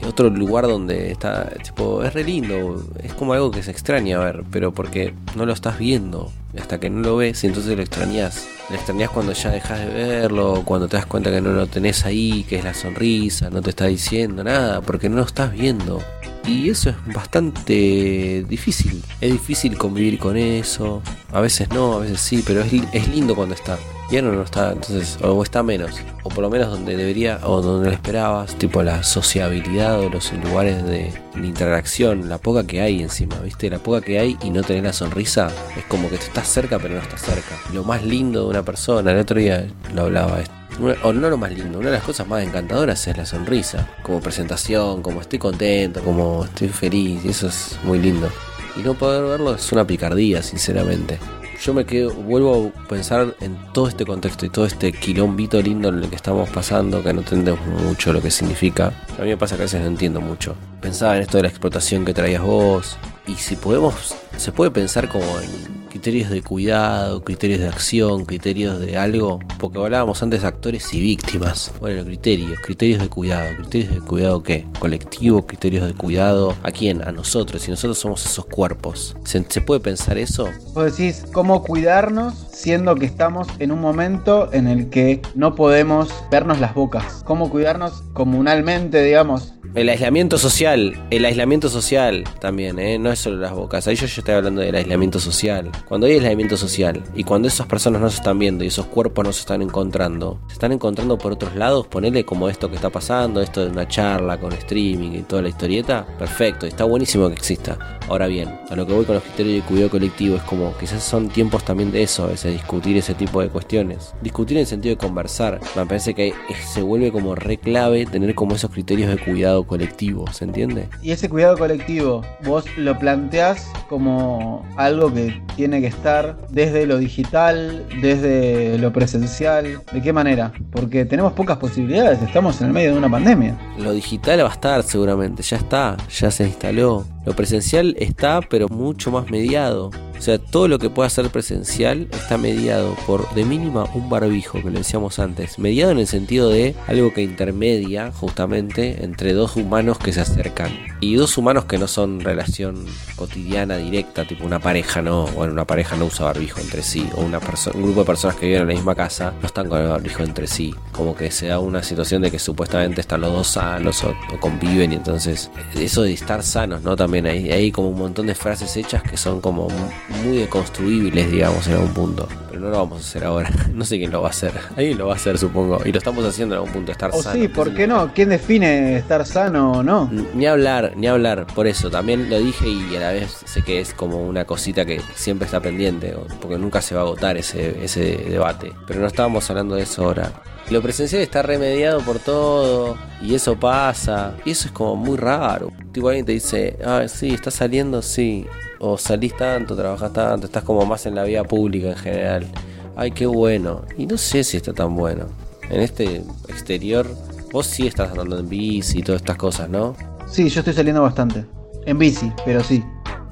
otro 0.07 0.29
lugar 0.29 0.67
donde 0.67 1.11
está, 1.11 1.49
tipo, 1.63 2.03
es 2.03 2.13
re 2.13 2.23
lindo, 2.23 2.83
es 3.03 3.13
como 3.13 3.33
algo 3.33 3.51
que 3.51 3.63
se 3.63 3.71
extraña 3.71 4.19
ver, 4.19 4.43
pero 4.51 4.71
porque 4.71 5.13
no 5.35 5.45
lo 5.45 5.53
estás 5.53 5.79
viendo, 5.79 6.31
hasta 6.59 6.79
que 6.79 6.89
no 6.89 7.01
lo 7.01 7.17
ves 7.17 7.43
y 7.43 7.47
entonces 7.47 7.75
lo 7.75 7.81
extrañas. 7.81 8.47
Lo 8.69 8.75
extrañas 8.75 9.09
cuando 9.09 9.33
ya 9.33 9.49
dejas 9.49 9.79
de 9.79 9.87
verlo, 9.87 10.61
cuando 10.63 10.87
te 10.87 10.97
das 10.97 11.05
cuenta 11.05 11.31
que 11.31 11.41
no 11.41 11.51
lo 11.51 11.67
tenés 11.67 12.05
ahí, 12.05 12.45
que 12.47 12.57
es 12.57 12.63
la 12.63 12.73
sonrisa, 12.73 13.49
no 13.49 13.61
te 13.61 13.71
está 13.71 13.85
diciendo 13.85 14.43
nada, 14.43 14.81
porque 14.81 15.09
no 15.09 15.17
lo 15.17 15.23
estás 15.23 15.51
viendo. 15.51 16.01
Y 16.49 16.69
eso 16.71 16.89
es 16.89 17.13
bastante 17.13 18.43
difícil. 18.49 19.03
Es 19.21 19.31
difícil 19.31 19.77
convivir 19.77 20.17
con 20.17 20.35
eso. 20.35 21.03
A 21.31 21.41
veces 21.41 21.69
no, 21.69 21.93
a 21.93 21.99
veces 21.99 22.19
sí, 22.19 22.43
pero 22.45 22.61
es, 22.61 22.73
es 22.91 23.07
lindo 23.07 23.35
cuando 23.35 23.53
está. 23.53 23.77
Y 24.09 24.17
ahora 24.17 24.31
no 24.31 24.41
está, 24.41 24.71
entonces, 24.71 25.19
o 25.21 25.43
está 25.43 25.61
menos. 25.61 25.91
O 26.23 26.29
por 26.29 26.39
lo 26.39 26.49
menos 26.49 26.71
donde 26.71 26.97
debería, 26.97 27.39
o 27.43 27.61
donde 27.61 27.89
lo 27.89 27.93
esperabas. 27.93 28.55
Tipo 28.55 28.81
la 28.81 29.03
sociabilidad 29.03 29.99
o 29.99 30.09
los 30.09 30.33
lugares 30.33 30.83
de, 30.85 31.13
interacción. 31.35 32.27
La 32.29 32.39
poca 32.39 32.65
que 32.65 32.81
hay 32.81 33.03
encima, 33.03 33.35
¿viste? 33.41 33.69
La 33.69 33.77
poca 33.77 34.01
que 34.01 34.17
hay 34.17 34.35
y 34.41 34.49
no 34.49 34.63
tener 34.63 34.83
la 34.83 34.93
sonrisa. 34.93 35.51
Es 35.77 35.85
como 35.85 36.09
que 36.09 36.17
te 36.17 36.25
estás 36.25 36.47
cerca, 36.47 36.79
pero 36.79 36.95
no 36.95 37.01
estás 37.01 37.21
cerca. 37.21 37.59
Lo 37.73 37.83
más 37.83 38.03
lindo 38.03 38.45
de 38.45 38.49
una 38.49 38.63
persona, 38.63 39.11
el 39.11 39.19
otro 39.19 39.39
día 39.39 39.67
lo 39.93 40.03
hablaba 40.03 40.41
esto 40.41 40.58
o 41.03 41.13
no 41.13 41.29
lo 41.29 41.37
más 41.37 41.51
lindo, 41.51 41.79
una 41.79 41.89
de 41.89 41.95
las 41.95 42.03
cosas 42.03 42.27
más 42.27 42.43
encantadoras 42.43 43.07
es 43.07 43.17
la 43.17 43.25
sonrisa, 43.25 43.87
como 44.01 44.21
presentación, 44.21 45.01
como 45.01 45.21
estoy 45.21 45.39
contento, 45.39 46.01
como 46.01 46.45
estoy 46.45 46.69
feliz, 46.69 47.23
y 47.25 47.29
eso 47.29 47.47
es 47.47 47.77
muy 47.83 47.99
lindo. 47.99 48.29
Y 48.75 48.81
no 48.81 48.93
poder 48.93 49.23
verlo 49.23 49.55
es 49.55 49.71
una 49.71 49.85
picardía, 49.85 50.41
sinceramente. 50.41 51.19
Yo 51.61 51.73
me 51.73 51.85
quedo, 51.85 52.13
vuelvo 52.13 52.71
a 52.73 52.87
pensar 52.87 53.35
en 53.41 53.57
todo 53.73 53.89
este 53.89 54.05
contexto 54.05 54.45
y 54.45 54.49
todo 54.49 54.65
este 54.65 54.93
quilombito 54.93 55.61
lindo 55.61 55.89
en 55.89 56.03
el 56.03 56.09
que 56.09 56.15
estamos 56.15 56.49
pasando, 56.49 57.03
que 57.03 57.13
no 57.13 57.19
entendemos 57.19 57.59
mucho 57.65 58.13
lo 58.13 58.21
que 58.21 58.31
significa. 58.31 58.93
A 59.17 59.23
mí 59.23 59.27
me 59.27 59.37
pasa 59.37 59.57
que 59.57 59.63
a 59.63 59.65
veces 59.65 59.81
no 59.81 59.87
entiendo 59.87 60.21
mucho. 60.21 60.55
Pensaba 60.79 61.15
en 61.17 61.23
esto 61.23 61.37
de 61.37 61.43
la 61.43 61.49
explotación 61.49 62.05
que 62.05 62.13
traías 62.13 62.41
vos. 62.41 62.97
Y 63.27 63.35
si 63.35 63.55
podemos, 63.55 64.15
se 64.37 64.51
puede 64.51 64.71
pensar 64.71 65.07
como 65.07 65.25
en 65.39 65.79
criterios 65.89 66.29
de 66.29 66.41
cuidado, 66.41 67.23
criterios 67.23 67.59
de 67.59 67.67
acción, 67.67 68.25
criterios 68.25 68.79
de 68.79 68.97
algo, 68.97 69.39
porque 69.59 69.79
hablábamos 69.79 70.21
antes 70.23 70.41
de 70.41 70.47
actores 70.47 70.93
y 70.93 71.01
víctimas. 71.01 71.71
Bueno, 71.79 72.03
criterios, 72.05 72.59
criterios 72.61 73.01
de 73.01 73.09
cuidado, 73.09 73.55
criterios 73.57 73.95
de 73.95 74.01
cuidado 74.01 74.43
qué? 74.43 74.65
Colectivo, 74.79 75.45
criterios 75.45 75.85
de 75.87 75.93
cuidado, 75.93 76.55
¿a 76.63 76.71
quién? 76.71 77.07
A 77.07 77.11
nosotros, 77.11 77.67
y 77.67 77.71
nosotros 77.71 77.99
somos 77.99 78.25
esos 78.25 78.45
cuerpos. 78.45 79.15
¿Se, 79.25 79.43
se 79.49 79.61
puede 79.61 79.81
pensar 79.81 80.17
eso? 80.17 80.47
Vos 80.73 80.97
decís 80.97 81.25
cómo 81.33 81.63
cuidarnos 81.63 82.33
siendo 82.51 82.95
que 82.95 83.05
estamos 83.05 83.47
en 83.59 83.71
un 83.71 83.81
momento 83.81 84.51
en 84.53 84.67
el 84.67 84.89
que 84.89 85.21
no 85.35 85.55
podemos 85.55 86.09
vernos 86.31 86.59
las 86.59 86.73
bocas. 86.73 87.23
Cómo 87.25 87.49
cuidarnos 87.49 88.03
comunalmente, 88.13 89.03
digamos, 89.03 89.53
El 89.75 89.87
aislamiento 89.87 90.39
social, 90.39 90.99
el 91.11 91.25
aislamiento 91.25 91.69
social 91.69 92.23
también, 92.41 92.79
¿eh? 92.79 92.97
no 92.97 93.11
es 93.11 93.19
solo 93.19 93.37
las 93.37 93.53
bocas. 93.53 93.87
Ahí 93.87 93.95
yo, 93.95 94.07
yo 94.07 94.21
estoy 94.21 94.33
hablando 94.33 94.61
del 94.61 94.73
aislamiento 94.73 95.19
social. 95.19 95.71
Cuando 95.87 96.07
hay 96.07 96.13
aislamiento 96.13 96.57
social 96.57 97.03
y 97.13 97.23
cuando 97.23 97.47
esas 97.47 97.67
personas 97.67 98.01
no 98.01 98.09
se 98.09 98.17
están 98.17 98.39
viendo 98.39 98.63
y 98.63 98.67
esos 98.67 98.87
cuerpos 98.87 99.23
no 99.23 99.31
se 99.31 99.41
están 99.41 99.61
encontrando, 99.61 100.39
se 100.47 100.53
están 100.53 100.71
encontrando 100.71 101.19
por 101.19 101.33
otros 101.33 101.55
lados, 101.55 101.85
ponele 101.85 102.25
como 102.25 102.49
esto 102.49 102.67
que 102.67 102.77
está 102.77 102.89
pasando, 102.89 103.41
esto 103.41 103.63
de 103.63 103.69
una 103.69 103.87
charla 103.87 104.39
con 104.39 104.53
streaming 104.53 105.11
y 105.11 105.21
toda 105.21 105.43
la 105.43 105.49
historieta, 105.49 106.07
perfecto, 106.17 106.65
está 106.65 106.85
buenísimo 106.85 107.27
que 107.27 107.35
exista. 107.35 107.99
Ahora 108.09 108.25
bien, 108.25 108.49
a 108.71 108.75
lo 108.75 108.87
que 108.87 108.93
voy 108.93 109.05
con 109.05 109.15
los 109.15 109.23
criterios 109.23 109.63
de 109.63 109.69
cuidado 109.69 109.91
colectivo 109.91 110.35
es 110.35 110.41
como 110.43 110.75
quizás 110.79 111.03
son 111.03 111.29
tiempos 111.29 111.63
también 111.63 111.91
de 111.91 112.01
eso, 112.01 112.23
a 112.23 112.27
veces 112.27 112.53
discutir 112.53 112.97
ese 112.97 113.13
tipo 113.13 113.39
de 113.39 113.49
cuestiones. 113.49 114.15
Discutir 114.23 114.57
en 114.57 114.61
el 114.61 114.67
sentido 114.67 114.95
de 114.95 114.99
conversar, 114.99 115.59
me 115.75 115.85
parece 115.85 116.15
que 116.15 116.33
se 116.73 116.81
vuelve 116.81 117.11
como 117.11 117.35
re 117.35 117.57
clave 117.57 118.07
tener 118.07 118.33
como 118.33 118.55
esos 118.55 118.71
criterios 118.71 119.11
de 119.11 119.19
cuidado 119.19 119.58
colectivo, 119.63 120.25
¿se 120.31 120.45
entiende? 120.45 120.87
Y 121.01 121.11
ese 121.11 121.29
cuidado 121.29 121.57
colectivo, 121.57 122.21
vos 122.43 122.65
lo 122.77 122.97
planteás 122.97 123.71
como 123.87 124.65
algo 124.75 125.13
que 125.13 125.41
tiene 125.55 125.81
que 125.81 125.87
estar 125.87 126.37
desde 126.49 126.85
lo 126.85 126.97
digital, 126.97 127.85
desde 128.01 128.77
lo 128.77 128.93
presencial. 128.93 129.81
¿De 129.91 130.01
qué 130.01 130.13
manera? 130.13 130.51
Porque 130.71 131.05
tenemos 131.05 131.33
pocas 131.33 131.57
posibilidades, 131.57 132.21
estamos 132.21 132.61
en 132.61 132.67
el 132.67 132.73
medio 132.73 132.91
de 132.93 132.97
una 132.97 133.09
pandemia. 133.09 133.57
Lo 133.77 133.91
digital 133.91 134.43
va 134.43 134.49
a 134.49 134.53
estar 134.53 134.83
seguramente, 134.83 135.43
ya 135.43 135.57
está, 135.57 135.97
ya 136.09 136.31
se 136.31 136.45
instaló. 136.45 137.05
Lo 137.29 137.35
presencial 137.35 137.95
está, 137.99 138.41
pero 138.41 138.67
mucho 138.69 139.11
más 139.11 139.29
mediado. 139.29 139.91
O 140.17 140.21
sea, 140.21 140.39
todo 140.39 140.67
lo 140.67 140.79
que 140.79 140.89
pueda 140.89 141.09
ser 141.09 141.29
presencial 141.29 142.07
está 142.11 142.39
mediado 142.39 142.95
por 143.05 143.31
de 143.35 143.45
mínima 143.45 143.85
un 143.93 144.09
barbijo, 144.09 144.61
que 144.61 144.71
lo 144.71 144.79
decíamos 144.79 145.19
antes. 145.19 145.59
Mediado 145.59 145.91
en 145.91 145.99
el 145.99 146.07
sentido 146.07 146.49
de 146.49 146.75
algo 146.87 147.13
que 147.13 147.21
intermedia 147.21 148.11
justamente 148.11 149.05
entre 149.05 149.33
dos 149.33 149.55
humanos 149.55 149.99
que 149.99 150.11
se 150.11 150.21
acercan. 150.21 150.71
Y 151.01 151.15
dos 151.15 151.37
humanos 151.37 151.65
que 151.65 151.77
no 151.77 151.87
son 151.87 152.19
relación 152.19 152.85
cotidiana 153.15 153.77
directa, 153.77 154.25
tipo 154.25 154.43
una 154.43 154.59
pareja, 154.59 155.03
no. 155.03 155.27
Bueno, 155.27 155.53
una 155.53 155.65
pareja 155.65 155.95
no 155.95 156.05
usa 156.05 156.25
barbijo 156.25 156.59
entre 156.59 156.81
sí. 156.81 157.07
O 157.15 157.21
una 157.21 157.37
un 157.37 157.83
grupo 157.83 158.01
de 158.01 158.05
personas 158.05 158.37
que 158.37 158.47
viven 158.47 158.63
en 158.63 158.67
la 158.69 158.73
misma 158.73 158.95
casa 158.95 159.33
no 159.39 159.45
están 159.45 159.69
con 159.69 159.79
el 159.79 159.87
barbijo 159.87 160.23
entre 160.23 160.47
sí. 160.47 160.73
Como 160.91 161.15
que 161.15 161.29
se 161.29 161.47
da 161.47 161.59
una 161.59 161.83
situación 161.83 162.23
de 162.23 162.31
que 162.31 162.39
supuestamente 162.39 163.01
están 163.01 163.21
los 163.21 163.31
dos 163.31 163.47
sanos 163.47 164.03
o, 164.03 164.15
o 164.33 164.39
conviven 164.39 164.91
y 164.91 164.95
entonces 164.95 165.51
eso 165.75 166.01
de 166.01 166.11
estar 166.11 166.43
sanos, 166.43 166.81
¿no? 166.81 166.97
También 166.97 167.18
hay, 167.25 167.51
hay 167.51 167.71
como 167.71 167.89
un 167.89 167.97
montón 167.99 168.27
de 168.27 168.35
frases 168.35 168.75
hechas 168.77 169.01
que 169.03 169.17
son 169.17 169.41
como 169.41 169.67
mu- 169.69 170.23
muy 170.23 170.37
deconstruibles, 170.37 171.31
digamos, 171.31 171.67
en 171.67 171.73
algún 171.73 171.93
punto. 171.93 172.27
Pero 172.49 172.61
no 172.61 172.69
lo 172.69 172.77
vamos 172.77 172.97
a 172.97 173.07
hacer 173.07 173.23
ahora. 173.25 173.49
No 173.73 173.85
sé 173.85 173.97
quién 173.97 174.11
lo 174.11 174.21
va 174.21 174.27
a 174.27 174.31
hacer. 174.31 174.51
Alguien 174.75 174.97
lo 174.97 175.07
va 175.07 175.13
a 175.13 175.15
hacer, 175.15 175.37
supongo. 175.37 175.79
Y 175.85 175.91
lo 175.91 175.99
estamos 175.99 176.25
haciendo 176.25 176.55
en 176.55 176.59
algún 176.59 176.73
punto, 176.73 176.91
estar 176.91 177.11
O 177.13 177.21
sano. 177.21 177.39
sí, 177.39 177.47
¿por 177.47 177.73
qué 177.73 177.87
no? 177.87 178.11
¿Quién 178.13 178.29
define 178.29 178.97
estar 178.97 179.25
sano 179.25 179.71
o 179.71 179.83
no? 179.83 180.09
Ni 180.33 180.45
hablar, 180.47 180.93
ni 180.97 181.07
hablar, 181.07 181.47
por 181.55 181.65
eso 181.67 181.89
también 181.89 182.29
lo 182.29 182.39
dije 182.39 182.67
y 182.67 182.95
a 182.95 182.99
la 182.99 183.11
vez 183.11 183.31
sé 183.45 183.61
que 183.61 183.79
es 183.79 183.93
como 183.93 184.17
una 184.21 184.43
cosita 184.45 184.85
que 184.85 185.01
siempre 185.15 185.45
está 185.45 185.61
pendiente, 185.61 186.13
porque 186.41 186.57
nunca 186.57 186.81
se 186.81 186.93
va 186.95 187.01
a 187.01 187.03
agotar 187.05 187.37
ese, 187.37 187.83
ese 187.83 188.01
debate. 188.29 188.73
Pero 188.85 188.99
no 188.99 189.07
estábamos 189.07 189.49
hablando 189.49 189.75
de 189.75 189.83
eso 189.83 190.03
ahora. 190.03 190.31
Lo 190.69 190.83
presencial 190.83 191.23
está 191.23 191.41
remediado 191.41 191.99
por 192.01 192.19
todo 192.19 192.95
y 193.23 193.33
eso 193.33 193.59
pasa. 193.59 194.35
Y 194.45 194.51
eso 194.51 194.67
es 194.67 194.71
como 194.71 194.95
muy 194.95 195.17
raro. 195.17 195.71
Tipo 195.91 196.09
alguien 196.09 196.27
te 196.27 196.33
dice, 196.33 196.77
ah, 196.85 197.07
sí, 197.07 197.33
estás 197.33 197.55
saliendo, 197.55 198.03
sí. 198.03 198.45
O 198.77 198.95
salís 198.95 199.35
tanto, 199.35 199.75
trabajas 199.75 200.13
tanto, 200.13 200.45
estás 200.45 200.63
como 200.63 200.85
más 200.85 201.07
en 201.07 201.15
la 201.15 201.23
vida 201.23 201.43
pública 201.43 201.89
en 201.89 201.95
general. 201.95 202.47
Ay, 202.95 203.11
qué 203.11 203.25
bueno. 203.25 203.81
Y 203.97 204.05
no 204.05 204.17
sé 204.17 204.43
si 204.43 204.57
está 204.57 204.71
tan 204.71 204.95
bueno. 204.95 205.25
En 205.71 205.81
este 205.81 206.23
exterior, 206.47 207.07
vos 207.51 207.65
sí 207.65 207.87
estás 207.87 208.11
andando 208.11 208.37
en 208.37 208.47
bici 208.47 208.99
y 208.99 209.01
todas 209.01 209.21
estas 209.21 209.37
cosas, 209.37 209.69
¿no? 209.69 209.95
Sí, 210.27 210.49
yo 210.49 210.59
estoy 210.59 210.75
saliendo 210.75 211.01
bastante. 211.01 211.45
En 211.87 211.97
bici, 211.97 212.31
pero 212.45 212.63
sí. 212.63 212.83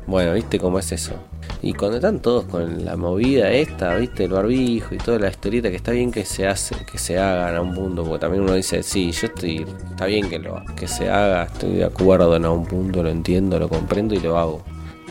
Bueno, 0.08 0.34
viste 0.34 0.58
cómo 0.58 0.80
es 0.80 0.92
eso. 0.92 1.14
Y 1.62 1.74
cuando 1.74 1.98
están 1.98 2.20
todos 2.20 2.46
con 2.46 2.86
la 2.86 2.96
movida 2.96 3.50
esta, 3.50 3.96
viste, 3.96 4.26
el 4.26 4.32
barbijo 4.32 4.94
y 4.94 4.98
toda 4.98 5.20
la 5.20 5.30
historieta, 5.30 5.70
que 5.70 5.78
está 5.78 5.92
bien 5.92 6.12
que 6.12 6.24
se 6.24 6.48
hace, 6.48 6.76
que 6.90 6.98
se 6.98 7.18
hagan 7.18 7.56
a 7.56 7.62
un 7.62 7.74
punto, 7.74 8.04
porque 8.04 8.20
también 8.20 8.44
uno 8.44 8.54
dice, 8.54 8.84
sí, 8.84 9.12
yo 9.12 9.28
estoy, 9.28 9.66
está 9.90 10.06
bien 10.06 10.30
que 10.30 10.40
lo 10.40 10.62
que 10.76 10.88
se 10.88 11.10
haga, 11.10 11.44
estoy 11.44 11.78
de 11.78 11.86
acuerdo 11.86 12.36
en 12.36 12.46
un 12.46 12.66
punto, 12.66 13.02
lo 13.02 13.10
entiendo, 13.10 13.58
lo 13.60 13.70
comprendo 13.70 14.14
y 14.14 14.20
lo 14.20 14.38
hago. 14.38 14.64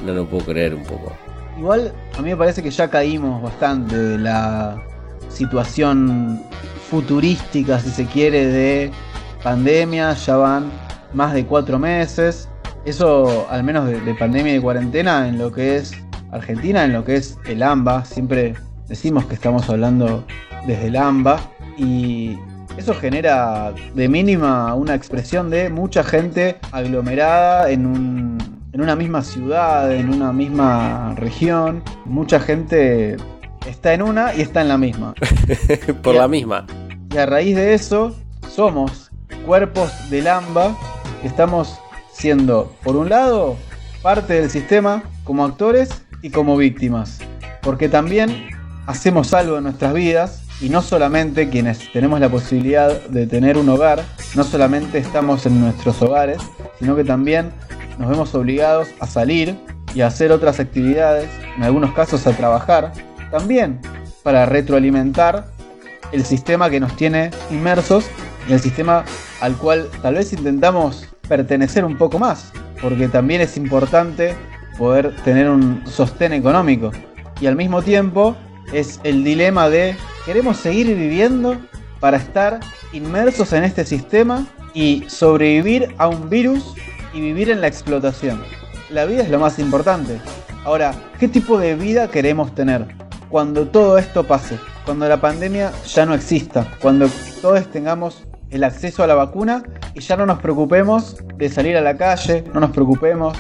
No 0.05 0.12
lo 0.12 0.27
puedo 0.27 0.44
creer 0.46 0.75
un 0.75 0.85
poco. 0.85 1.12
Igual 1.59 1.92
a 2.16 2.22
mí 2.22 2.31
me 2.31 2.37
parece 2.37 2.62
que 2.62 2.70
ya 2.70 2.88
caímos 2.88 3.42
bastante 3.42 3.96
de 3.96 4.18
la 4.18 4.83
situación 5.31 6.42
futurística, 6.90 7.81
si 7.81 7.90
se 7.90 8.05
quiere, 8.05 8.46
de 8.46 8.90
pandemia. 9.42 10.12
Ya 10.12 10.37
van 10.37 10.70
más 11.14 11.33
de 11.33 11.46
cuatro 11.46 11.79
meses. 11.79 12.49
Eso, 12.85 13.46
al 13.51 13.64
menos 13.64 13.87
de, 13.87 14.01
de 14.01 14.14
pandemia 14.14 14.53
y 14.53 14.57
de 14.57 14.62
cuarentena, 14.62 15.27
en 15.27 15.38
lo 15.38 15.51
que 15.51 15.77
es 15.77 15.92
Argentina, 16.30 16.84
en 16.84 16.92
lo 16.92 17.04
que 17.04 17.16
es 17.16 17.38
el 17.46 17.62
AMBA. 17.62 18.04
Siempre 18.04 18.54
decimos 18.88 19.26
que 19.26 19.34
estamos 19.34 19.68
hablando 19.68 20.24
desde 20.66 20.88
el 20.88 20.96
AMBA. 20.96 21.40
Y 21.78 22.38
eso 22.76 22.94
genera 22.94 23.72
de 23.94 24.08
mínima 24.08 24.74
una 24.74 24.94
expresión 24.94 25.50
de 25.50 25.70
mucha 25.70 26.04
gente 26.04 26.56
aglomerada 26.72 27.70
en 27.70 27.86
un 27.86 28.56
en 28.76 28.82
una 28.82 28.94
misma 28.94 29.22
ciudad, 29.22 29.90
en 29.90 30.12
una 30.12 30.32
misma 30.34 31.14
región. 31.16 31.82
Mucha 32.04 32.38
gente 32.38 33.16
está 33.66 33.94
en 33.94 34.02
una 34.02 34.34
y 34.34 34.42
está 34.42 34.60
en 34.60 34.68
la 34.68 34.76
misma. 34.76 35.14
Por 36.02 36.14
la 36.14 36.28
misma. 36.28 36.66
Y 37.10 37.16
a 37.16 37.24
raíz 37.24 37.56
de 37.56 37.72
eso, 37.72 38.14
somos 38.50 39.10
cuerpos 39.46 39.90
del 40.10 40.26
AMBA 40.26 40.76
que 41.22 41.26
estamos 41.26 41.78
siendo, 42.12 42.70
por 42.82 42.96
un 42.96 43.08
lado, 43.08 43.56
parte 44.02 44.34
del 44.34 44.50
sistema 44.50 45.04
como 45.24 45.44
actores 45.46 46.02
y 46.26 46.30
como 46.30 46.56
víctimas. 46.56 47.18
Porque 47.62 47.88
también 47.88 48.48
hacemos 48.86 49.32
algo 49.32 49.58
en 49.58 49.64
nuestras 49.64 49.94
vidas 49.94 50.42
y 50.60 50.70
no 50.70 50.82
solamente 50.82 51.48
quienes 51.48 51.92
tenemos 51.92 52.18
la 52.18 52.28
posibilidad 52.28 53.00
de 53.08 53.28
tener 53.28 53.56
un 53.56 53.68
hogar, 53.68 54.02
no 54.34 54.42
solamente 54.42 54.98
estamos 54.98 55.46
en 55.46 55.60
nuestros 55.60 56.02
hogares, 56.02 56.38
sino 56.80 56.96
que 56.96 57.04
también 57.04 57.50
nos 57.98 58.10
vemos 58.10 58.34
obligados 58.34 58.88
a 58.98 59.06
salir 59.06 59.56
y 59.94 60.00
a 60.00 60.08
hacer 60.08 60.32
otras 60.32 60.58
actividades, 60.58 61.30
en 61.56 61.62
algunos 61.62 61.92
casos 61.92 62.26
a 62.26 62.32
trabajar, 62.32 62.92
también 63.30 63.80
para 64.24 64.46
retroalimentar 64.46 65.46
el 66.10 66.24
sistema 66.24 66.68
que 66.70 66.80
nos 66.80 66.96
tiene 66.96 67.30
inmersos 67.52 68.04
el 68.48 68.60
sistema 68.60 69.04
al 69.40 69.56
cual 69.56 69.88
tal 70.02 70.14
vez 70.14 70.32
intentamos 70.32 71.08
pertenecer 71.28 71.84
un 71.84 71.98
poco 71.98 72.18
más, 72.18 72.52
porque 72.80 73.08
también 73.08 73.40
es 73.40 73.56
importante 73.56 74.36
poder 74.78 75.14
tener 75.24 75.48
un 75.48 75.82
sostén 75.86 76.32
económico. 76.32 76.92
Y 77.40 77.46
al 77.46 77.56
mismo 77.56 77.82
tiempo 77.82 78.36
es 78.72 79.00
el 79.04 79.24
dilema 79.24 79.68
de 79.68 79.96
queremos 80.24 80.56
seguir 80.56 80.86
viviendo 80.86 81.56
para 82.00 82.16
estar 82.16 82.60
inmersos 82.92 83.52
en 83.52 83.64
este 83.64 83.84
sistema 83.84 84.46
y 84.74 85.04
sobrevivir 85.08 85.94
a 85.98 86.08
un 86.08 86.28
virus 86.28 86.74
y 87.12 87.20
vivir 87.20 87.50
en 87.50 87.60
la 87.60 87.66
explotación. 87.66 88.42
La 88.90 89.04
vida 89.04 89.22
es 89.22 89.30
lo 89.30 89.38
más 89.38 89.58
importante. 89.58 90.20
Ahora, 90.64 90.94
¿qué 91.18 91.28
tipo 91.28 91.58
de 91.58 91.74
vida 91.74 92.08
queremos 92.08 92.54
tener? 92.54 92.86
Cuando 93.28 93.66
todo 93.66 93.98
esto 93.98 94.24
pase, 94.24 94.58
cuando 94.84 95.08
la 95.08 95.20
pandemia 95.20 95.72
ya 95.86 96.06
no 96.06 96.14
exista, 96.14 96.66
cuando 96.80 97.08
todos 97.40 97.66
tengamos 97.70 98.24
el 98.50 98.64
acceso 98.64 99.02
a 99.02 99.06
la 99.06 99.14
vacuna 99.14 99.62
y 99.94 100.00
ya 100.00 100.16
no 100.16 100.26
nos 100.26 100.38
preocupemos 100.38 101.16
de 101.36 101.48
salir 101.48 101.76
a 101.76 101.80
la 101.80 101.96
calle, 101.96 102.44
no 102.52 102.60
nos 102.60 102.70
preocupemos 102.70 103.36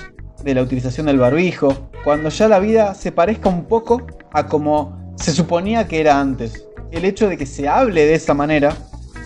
de 0.46 0.54
la 0.54 0.62
utilización 0.62 1.06
del 1.06 1.18
barbijo, 1.18 1.90
cuando 2.04 2.30
ya 2.30 2.48
la 2.48 2.58
vida 2.58 2.94
se 2.94 3.12
parezca 3.12 3.50
un 3.50 3.64
poco 3.64 4.06
a 4.32 4.46
como 4.46 5.14
se 5.16 5.32
suponía 5.32 5.86
que 5.86 6.00
era 6.00 6.18
antes. 6.18 6.64
El 6.90 7.04
hecho 7.04 7.28
de 7.28 7.36
que 7.36 7.44
se 7.44 7.68
hable 7.68 8.06
de 8.06 8.14
esa 8.14 8.32
manera, 8.32 8.74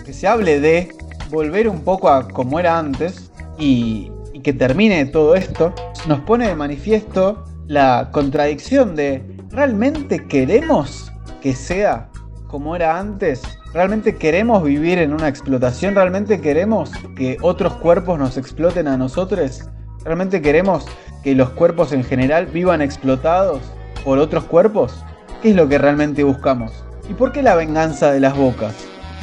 que 0.03 0.11
se 0.11 0.27
hable 0.27 0.59
de 0.59 0.89
volver 1.29 1.69
un 1.69 1.81
poco 1.81 2.09
a 2.09 2.27
como 2.27 2.59
era 2.59 2.77
antes 2.77 3.31
y, 3.57 4.11
y 4.33 4.39
que 4.41 4.51
termine 4.51 5.05
todo 5.05 5.35
esto, 5.35 5.73
nos 6.07 6.19
pone 6.21 6.47
de 6.47 6.55
manifiesto 6.55 7.45
la 7.67 8.09
contradicción 8.11 8.95
de 8.95 9.23
¿realmente 9.51 10.27
queremos 10.27 11.13
que 11.41 11.53
sea 11.53 12.09
como 12.47 12.75
era 12.75 12.99
antes 12.99 13.41
¿Realmente 13.73 14.17
queremos 14.17 14.63
vivir 14.63 14.99
en 14.99 15.13
una 15.13 15.29
explotación? 15.29 15.95
¿Realmente 15.95 16.41
queremos 16.41 16.91
que 17.15 17.37
otros 17.41 17.75
cuerpos 17.75 18.19
nos 18.19 18.35
exploten 18.35 18.89
a 18.89 18.97
nosotros? 18.97 19.69
¿Realmente 20.03 20.41
queremos 20.41 20.85
que 21.23 21.35
los 21.35 21.51
cuerpos 21.51 21.91
en 21.91 22.03
general 22.03 22.47
vivan 22.47 22.81
explotados 22.81 23.61
por 24.03 24.17
otros 24.17 24.45
cuerpos? 24.45 25.03
¿Qué 25.41 25.51
es 25.51 25.55
lo 25.55 25.69
que 25.69 25.77
realmente 25.77 26.23
buscamos? 26.23 26.71
¿Y 27.07 27.13
por 27.13 27.31
qué 27.31 27.43
la 27.43 27.55
venganza 27.55 28.11
de 28.11 28.19
las 28.19 28.35
bocas? 28.35 28.73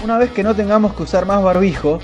Una 0.04 0.18
vez 0.18 0.30
que 0.30 0.44
no 0.44 0.54
tengamos 0.54 0.94
que 0.94 1.02
usar 1.02 1.26
más 1.26 1.42
barbijo, 1.42 1.98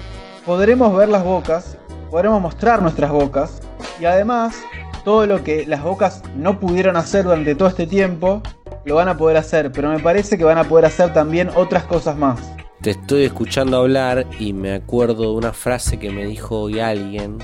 podremos 0.44 0.96
ver 0.96 1.08
las 1.08 1.22
bocas, 1.22 1.78
podremos 2.10 2.40
mostrar 2.40 2.82
nuestras 2.82 3.12
bocas 3.12 3.60
y 4.00 4.06
además 4.06 4.56
todo 5.04 5.26
lo 5.26 5.44
que 5.44 5.66
las 5.66 5.84
bocas 5.84 6.22
no 6.36 6.58
pudieron 6.58 6.96
hacer 6.96 7.24
durante 7.24 7.54
todo 7.54 7.68
este 7.68 7.86
tiempo, 7.86 8.42
lo 8.84 8.96
van 8.96 9.08
a 9.08 9.16
poder 9.16 9.36
hacer, 9.36 9.70
pero 9.70 9.88
me 9.90 10.00
parece 10.00 10.36
que 10.36 10.42
van 10.42 10.58
a 10.58 10.64
poder 10.64 10.86
hacer 10.86 11.12
también 11.12 11.48
otras 11.54 11.84
cosas 11.84 12.16
más. 12.16 12.40
Te 12.80 12.90
estoy 12.90 13.24
escuchando 13.24 13.78
hablar 13.78 14.26
y 14.38 14.52
me 14.52 14.74
acuerdo 14.74 15.22
de 15.22 15.36
una 15.36 15.52
frase 15.52 15.98
que 15.98 16.10
me 16.10 16.26
dijo 16.26 16.62
hoy 16.62 16.80
alguien, 16.80 17.38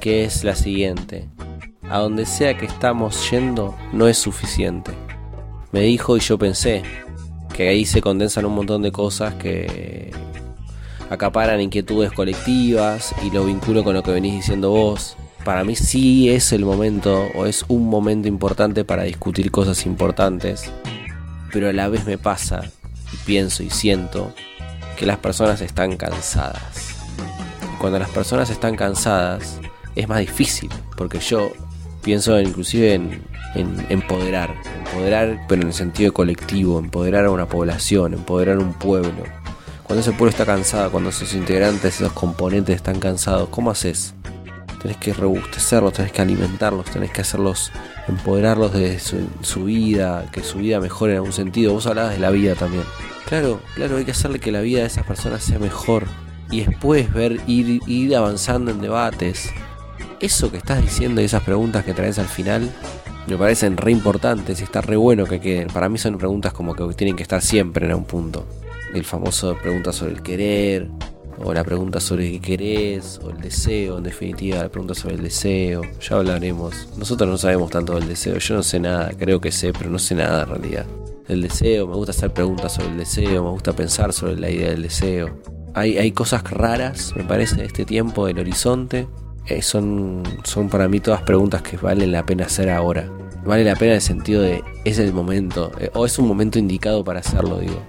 que 0.00 0.24
es 0.24 0.44
la 0.44 0.54
siguiente. 0.54 1.28
A 1.88 1.98
donde 1.98 2.26
sea 2.26 2.56
que 2.56 2.66
estamos 2.66 3.30
yendo 3.30 3.76
no 3.92 4.08
es 4.08 4.18
suficiente. 4.18 4.92
Me 5.72 5.80
dijo 5.80 6.16
y 6.16 6.20
yo 6.20 6.38
pensé 6.38 6.82
que 7.54 7.68
ahí 7.68 7.84
se 7.84 8.00
condensan 8.00 8.44
un 8.44 8.54
montón 8.54 8.82
de 8.82 8.92
cosas 8.92 9.34
que 9.34 10.10
acaparan 11.10 11.60
inquietudes 11.60 12.12
colectivas 12.12 13.14
y 13.24 13.30
lo 13.30 13.44
vinculo 13.44 13.84
con 13.84 13.94
lo 13.94 14.02
que 14.02 14.10
venís 14.10 14.34
diciendo 14.34 14.70
vos. 14.70 15.16
Para 15.44 15.64
mí 15.64 15.76
sí 15.76 16.28
es 16.28 16.52
el 16.52 16.64
momento 16.64 17.28
o 17.34 17.46
es 17.46 17.64
un 17.68 17.88
momento 17.88 18.26
importante 18.26 18.84
para 18.84 19.04
discutir 19.04 19.50
cosas 19.50 19.86
importantes, 19.86 20.70
pero 21.52 21.68
a 21.68 21.72
la 21.72 21.88
vez 21.88 22.04
me 22.04 22.18
pasa 22.18 22.62
y 23.12 23.16
pienso 23.24 23.62
y 23.62 23.70
siento 23.70 24.32
que 24.96 25.06
las 25.06 25.18
personas 25.18 25.60
están 25.60 25.96
cansadas. 25.96 26.96
Cuando 27.78 27.98
las 27.98 28.10
personas 28.10 28.50
están 28.50 28.74
cansadas 28.74 29.60
es 29.96 30.08
más 30.08 30.20
difícil, 30.20 30.70
porque 30.96 31.18
yo 31.18 31.50
pienso 32.02 32.38
inclusive 32.38 32.94
en, 32.94 33.24
empoderar, 33.88 34.54
empoderar 34.84 35.44
pero 35.48 35.62
en 35.62 35.68
el 35.68 35.74
sentido 35.74 36.12
colectivo, 36.12 36.78
empoderar 36.78 37.24
a 37.24 37.30
una 37.30 37.48
población, 37.48 38.14
empoderar 38.14 38.58
a 38.58 38.60
un 38.60 38.74
pueblo. 38.74 39.24
Cuando 39.82 40.02
ese 40.02 40.12
pueblo 40.12 40.30
está 40.30 40.44
cansado, 40.44 40.90
cuando 40.90 41.10
esos 41.10 41.34
integrantes, 41.34 42.00
esos 42.00 42.12
componentes 42.12 42.76
están 42.76 43.00
cansados, 43.00 43.48
¿cómo 43.48 43.70
haces? 43.70 44.14
Tenés 44.82 44.98
que 44.98 45.14
robustecerlos, 45.14 45.94
tenés 45.94 46.12
que 46.12 46.22
alimentarlos, 46.22 46.86
tenés 46.90 47.10
que 47.10 47.22
hacerlos, 47.22 47.72
empoderarlos 48.06 48.72
de 48.72 48.98
su, 49.00 49.64
vida, 49.64 50.28
que 50.30 50.42
su 50.42 50.58
vida 50.58 50.78
mejore 50.80 51.12
en 51.12 51.16
algún 51.16 51.32
sentido. 51.32 51.72
Vos 51.72 51.86
hablabas 51.86 52.12
de 52.12 52.20
la 52.20 52.30
vida 52.30 52.54
también. 52.54 52.84
Claro, 53.26 53.60
claro, 53.74 53.96
hay 53.96 54.04
que 54.04 54.10
hacerle 54.10 54.38
que 54.38 54.52
la 54.52 54.60
vida 54.60 54.80
de 54.80 54.86
esas 54.86 55.06
personas 55.06 55.42
sea 55.42 55.58
mejor. 55.58 56.04
Y 56.50 56.64
después 56.64 57.12
ver, 57.12 57.40
ir 57.46 58.14
avanzando 58.14 58.70
en 58.70 58.80
debates. 58.80 59.50
Eso 60.20 60.50
que 60.50 60.56
estás 60.56 60.82
diciendo 60.82 61.20
y 61.20 61.24
esas 61.24 61.42
preguntas 61.42 61.84
que 61.84 61.92
traes 61.92 62.18
al 62.18 62.26
final 62.26 62.70
me 63.26 63.36
parecen 63.36 63.76
re 63.76 63.92
importantes 63.92 64.60
y 64.60 64.64
está 64.64 64.80
re 64.80 64.96
bueno 64.96 65.24
que 65.24 65.40
queden. 65.40 65.68
Para 65.68 65.88
mí 65.88 65.98
son 65.98 66.16
preguntas 66.16 66.52
como 66.52 66.74
que 66.74 66.84
tienen 66.94 67.16
que 67.16 67.22
estar 67.22 67.42
siempre 67.42 67.86
en 67.86 67.94
un 67.94 68.04
punto. 68.04 68.46
El 68.94 69.04
famoso 69.04 69.56
pregunta 69.60 69.92
sobre 69.92 70.12
el 70.12 70.22
querer, 70.22 70.88
o 71.42 71.52
la 71.52 71.64
pregunta 71.64 72.00
sobre 72.00 72.30
qué 72.30 72.40
querés, 72.40 73.20
o 73.22 73.30
el 73.30 73.40
deseo, 73.40 73.98
en 73.98 74.04
definitiva, 74.04 74.62
la 74.62 74.68
pregunta 74.68 74.94
sobre 74.94 75.16
el 75.16 75.22
deseo. 75.22 75.82
Ya 76.00 76.16
hablaremos. 76.16 76.88
Nosotros 76.96 77.28
no 77.28 77.36
sabemos 77.36 77.70
tanto 77.70 77.94
del 77.94 78.08
deseo, 78.08 78.38
yo 78.38 78.54
no 78.54 78.62
sé 78.62 78.80
nada, 78.80 79.10
creo 79.18 79.40
que 79.40 79.52
sé, 79.52 79.72
pero 79.72 79.90
no 79.90 79.98
sé 79.98 80.14
nada 80.14 80.44
en 80.44 80.48
realidad. 80.48 80.86
El 81.28 81.42
deseo, 81.42 81.86
me 81.88 81.96
gusta 81.96 82.12
hacer 82.12 82.32
preguntas 82.32 82.74
sobre 82.74 82.90
el 82.90 82.98
deseo, 82.98 83.44
me 83.44 83.50
gusta 83.50 83.74
pensar 83.74 84.12
sobre 84.12 84.36
la 84.36 84.48
idea 84.48 84.70
del 84.70 84.82
deseo. 84.82 85.42
Hay, 85.74 85.98
hay 85.98 86.12
cosas 86.12 86.42
raras, 86.44 87.12
me 87.16 87.24
parece, 87.24 87.56
de 87.56 87.66
este 87.66 87.84
tiempo, 87.84 88.26
del 88.26 88.38
horizonte. 88.38 89.08
Eh, 89.48 89.62
son, 89.62 90.24
son 90.42 90.68
para 90.68 90.88
mí 90.88 90.98
todas 90.98 91.22
preguntas 91.22 91.62
que 91.62 91.76
valen 91.76 92.10
la 92.12 92.26
pena 92.26 92.46
hacer 92.46 92.68
ahora. 92.70 93.08
Vale 93.44 93.62
la 93.62 93.76
pena 93.76 93.92
en 93.92 93.96
el 93.96 94.02
sentido 94.02 94.42
de 94.42 94.64
es 94.84 94.98
el 94.98 95.12
momento, 95.12 95.70
eh, 95.78 95.90
o 95.94 96.04
es 96.04 96.18
un 96.18 96.26
momento 96.26 96.58
indicado 96.58 97.04
para 97.04 97.20
hacerlo, 97.20 97.58
digo. 97.58 97.80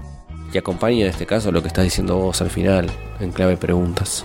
Y 0.54 0.58
acompaña 0.58 1.02
en 1.02 1.08
este 1.08 1.26
caso 1.26 1.52
lo 1.52 1.62
que 1.62 1.67
estás 1.67 1.84
diciendo 1.84 2.15
vos 2.17 2.41
al 2.41 2.52
final, 2.52 2.88
en 3.20 3.32
clave 3.32 3.58
preguntas. 3.58 4.24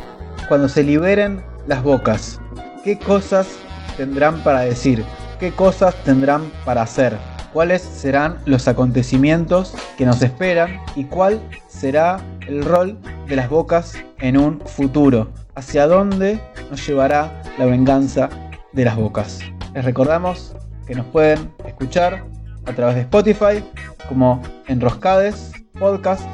Cuando 0.48 0.68
se 0.68 0.82
liberen 0.82 1.42
las 1.66 1.82
bocas, 1.82 2.38
¿qué 2.84 2.98
cosas 2.98 3.48
tendrán 3.96 4.42
para 4.42 4.60
decir? 4.60 5.02
¿Qué 5.40 5.52
cosas 5.52 5.94
tendrán 6.04 6.52
para 6.66 6.82
hacer? 6.82 7.16
¿Cuáles 7.52 7.82
serán 7.82 8.38
los 8.44 8.68
acontecimientos 8.68 9.74
que 9.96 10.04
nos 10.04 10.22
esperan? 10.22 10.80
¿Y 10.96 11.04
cuál 11.04 11.40
será 11.68 12.20
el 12.46 12.62
rol 12.64 12.98
de 13.26 13.36
las 13.36 13.48
bocas 13.48 13.94
en 14.20 14.36
un 14.36 14.60
futuro? 14.60 15.28
¿Hacia 15.54 15.86
dónde 15.86 16.40
nos 16.70 16.86
llevará 16.86 17.42
la 17.58 17.66
venganza 17.66 18.30
de 18.72 18.86
las 18.86 18.96
bocas? 18.96 19.40
Les 19.74 19.84
recordamos 19.84 20.56
que 20.86 20.94
nos 20.94 21.04
pueden 21.06 21.52
escuchar 21.66 22.24
a 22.64 22.72
través 22.72 22.94
de 22.94 23.02
Spotify 23.02 23.62
como 24.08 24.40
Enroscades 24.66 25.52
Podcast. 25.78 26.26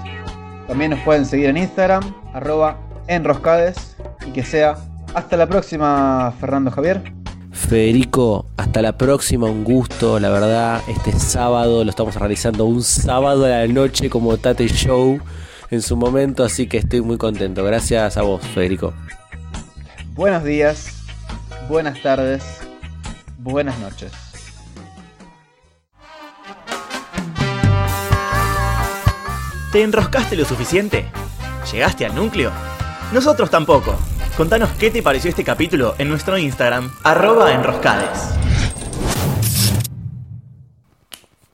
También 0.69 0.93
nos 0.93 1.01
pueden 1.01 1.27
seguir 1.27 1.47
en 1.47 1.57
Instagram, 1.57 2.15
arroba 2.33 2.79
Enroscades. 3.09 3.97
Y 4.25 4.31
que 4.31 4.45
sea 4.45 4.77
hasta 5.15 5.37
la 5.37 5.49
próxima, 5.49 6.33
Fernando 6.39 6.71
Javier. 6.71 7.13
Federico, 7.51 8.47
hasta 8.57 8.83
la 8.83 8.97
próxima, 8.97 9.47
un 9.47 9.65
gusto, 9.65 10.21
la 10.21 10.29
verdad, 10.29 10.81
este 10.87 11.11
sábado 11.11 11.83
lo 11.83 11.91
estamos 11.91 12.15
realizando 12.15 12.67
un 12.67 12.85
sábado 12.85 13.47
a 13.47 13.49
la 13.49 13.67
noche 13.67 14.09
como 14.11 14.37
Tate 14.37 14.69
Show 14.69 15.19
en 15.71 15.83
su 15.83 15.97
momento, 15.97 16.45
así 16.45 16.67
que 16.67 16.79
estoy 16.79 17.01
muy 17.01 17.19
contento. 17.19 17.65
Gracias 17.65 18.17
a 18.17 18.23
vos, 18.23 18.43
Federico. 18.49 18.95
Buenos 20.15 20.45
días, 20.45 21.05
buenas 21.69 22.03
tardes, 22.03 22.43
buenas 23.39 23.79
noches. 23.79 24.13
¿Te 29.73 29.83
enroscaste 29.83 30.35
lo 30.35 30.45
suficiente? 30.45 31.11
¿Llegaste 31.71 32.07
al 32.07 32.15
núcleo? 32.15 32.51
Nosotros 33.13 33.51
tampoco. 33.51 33.99
Contanos 34.37 34.71
qué 34.79 34.91
te 34.91 35.03
pareció 35.03 35.29
este 35.31 35.45
capítulo 35.45 35.95
en 35.99 36.09
nuestro 36.09 36.39
Instagram, 36.39 36.91
arroba 37.05 37.53
enroscades. 37.53 38.31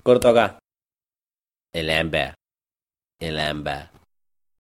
Corto 0.03 0.29
acá. 0.29 0.59
El 1.73 1.91
Amber. 1.91 2.35
El 3.19 3.41
Amber. 3.41 3.94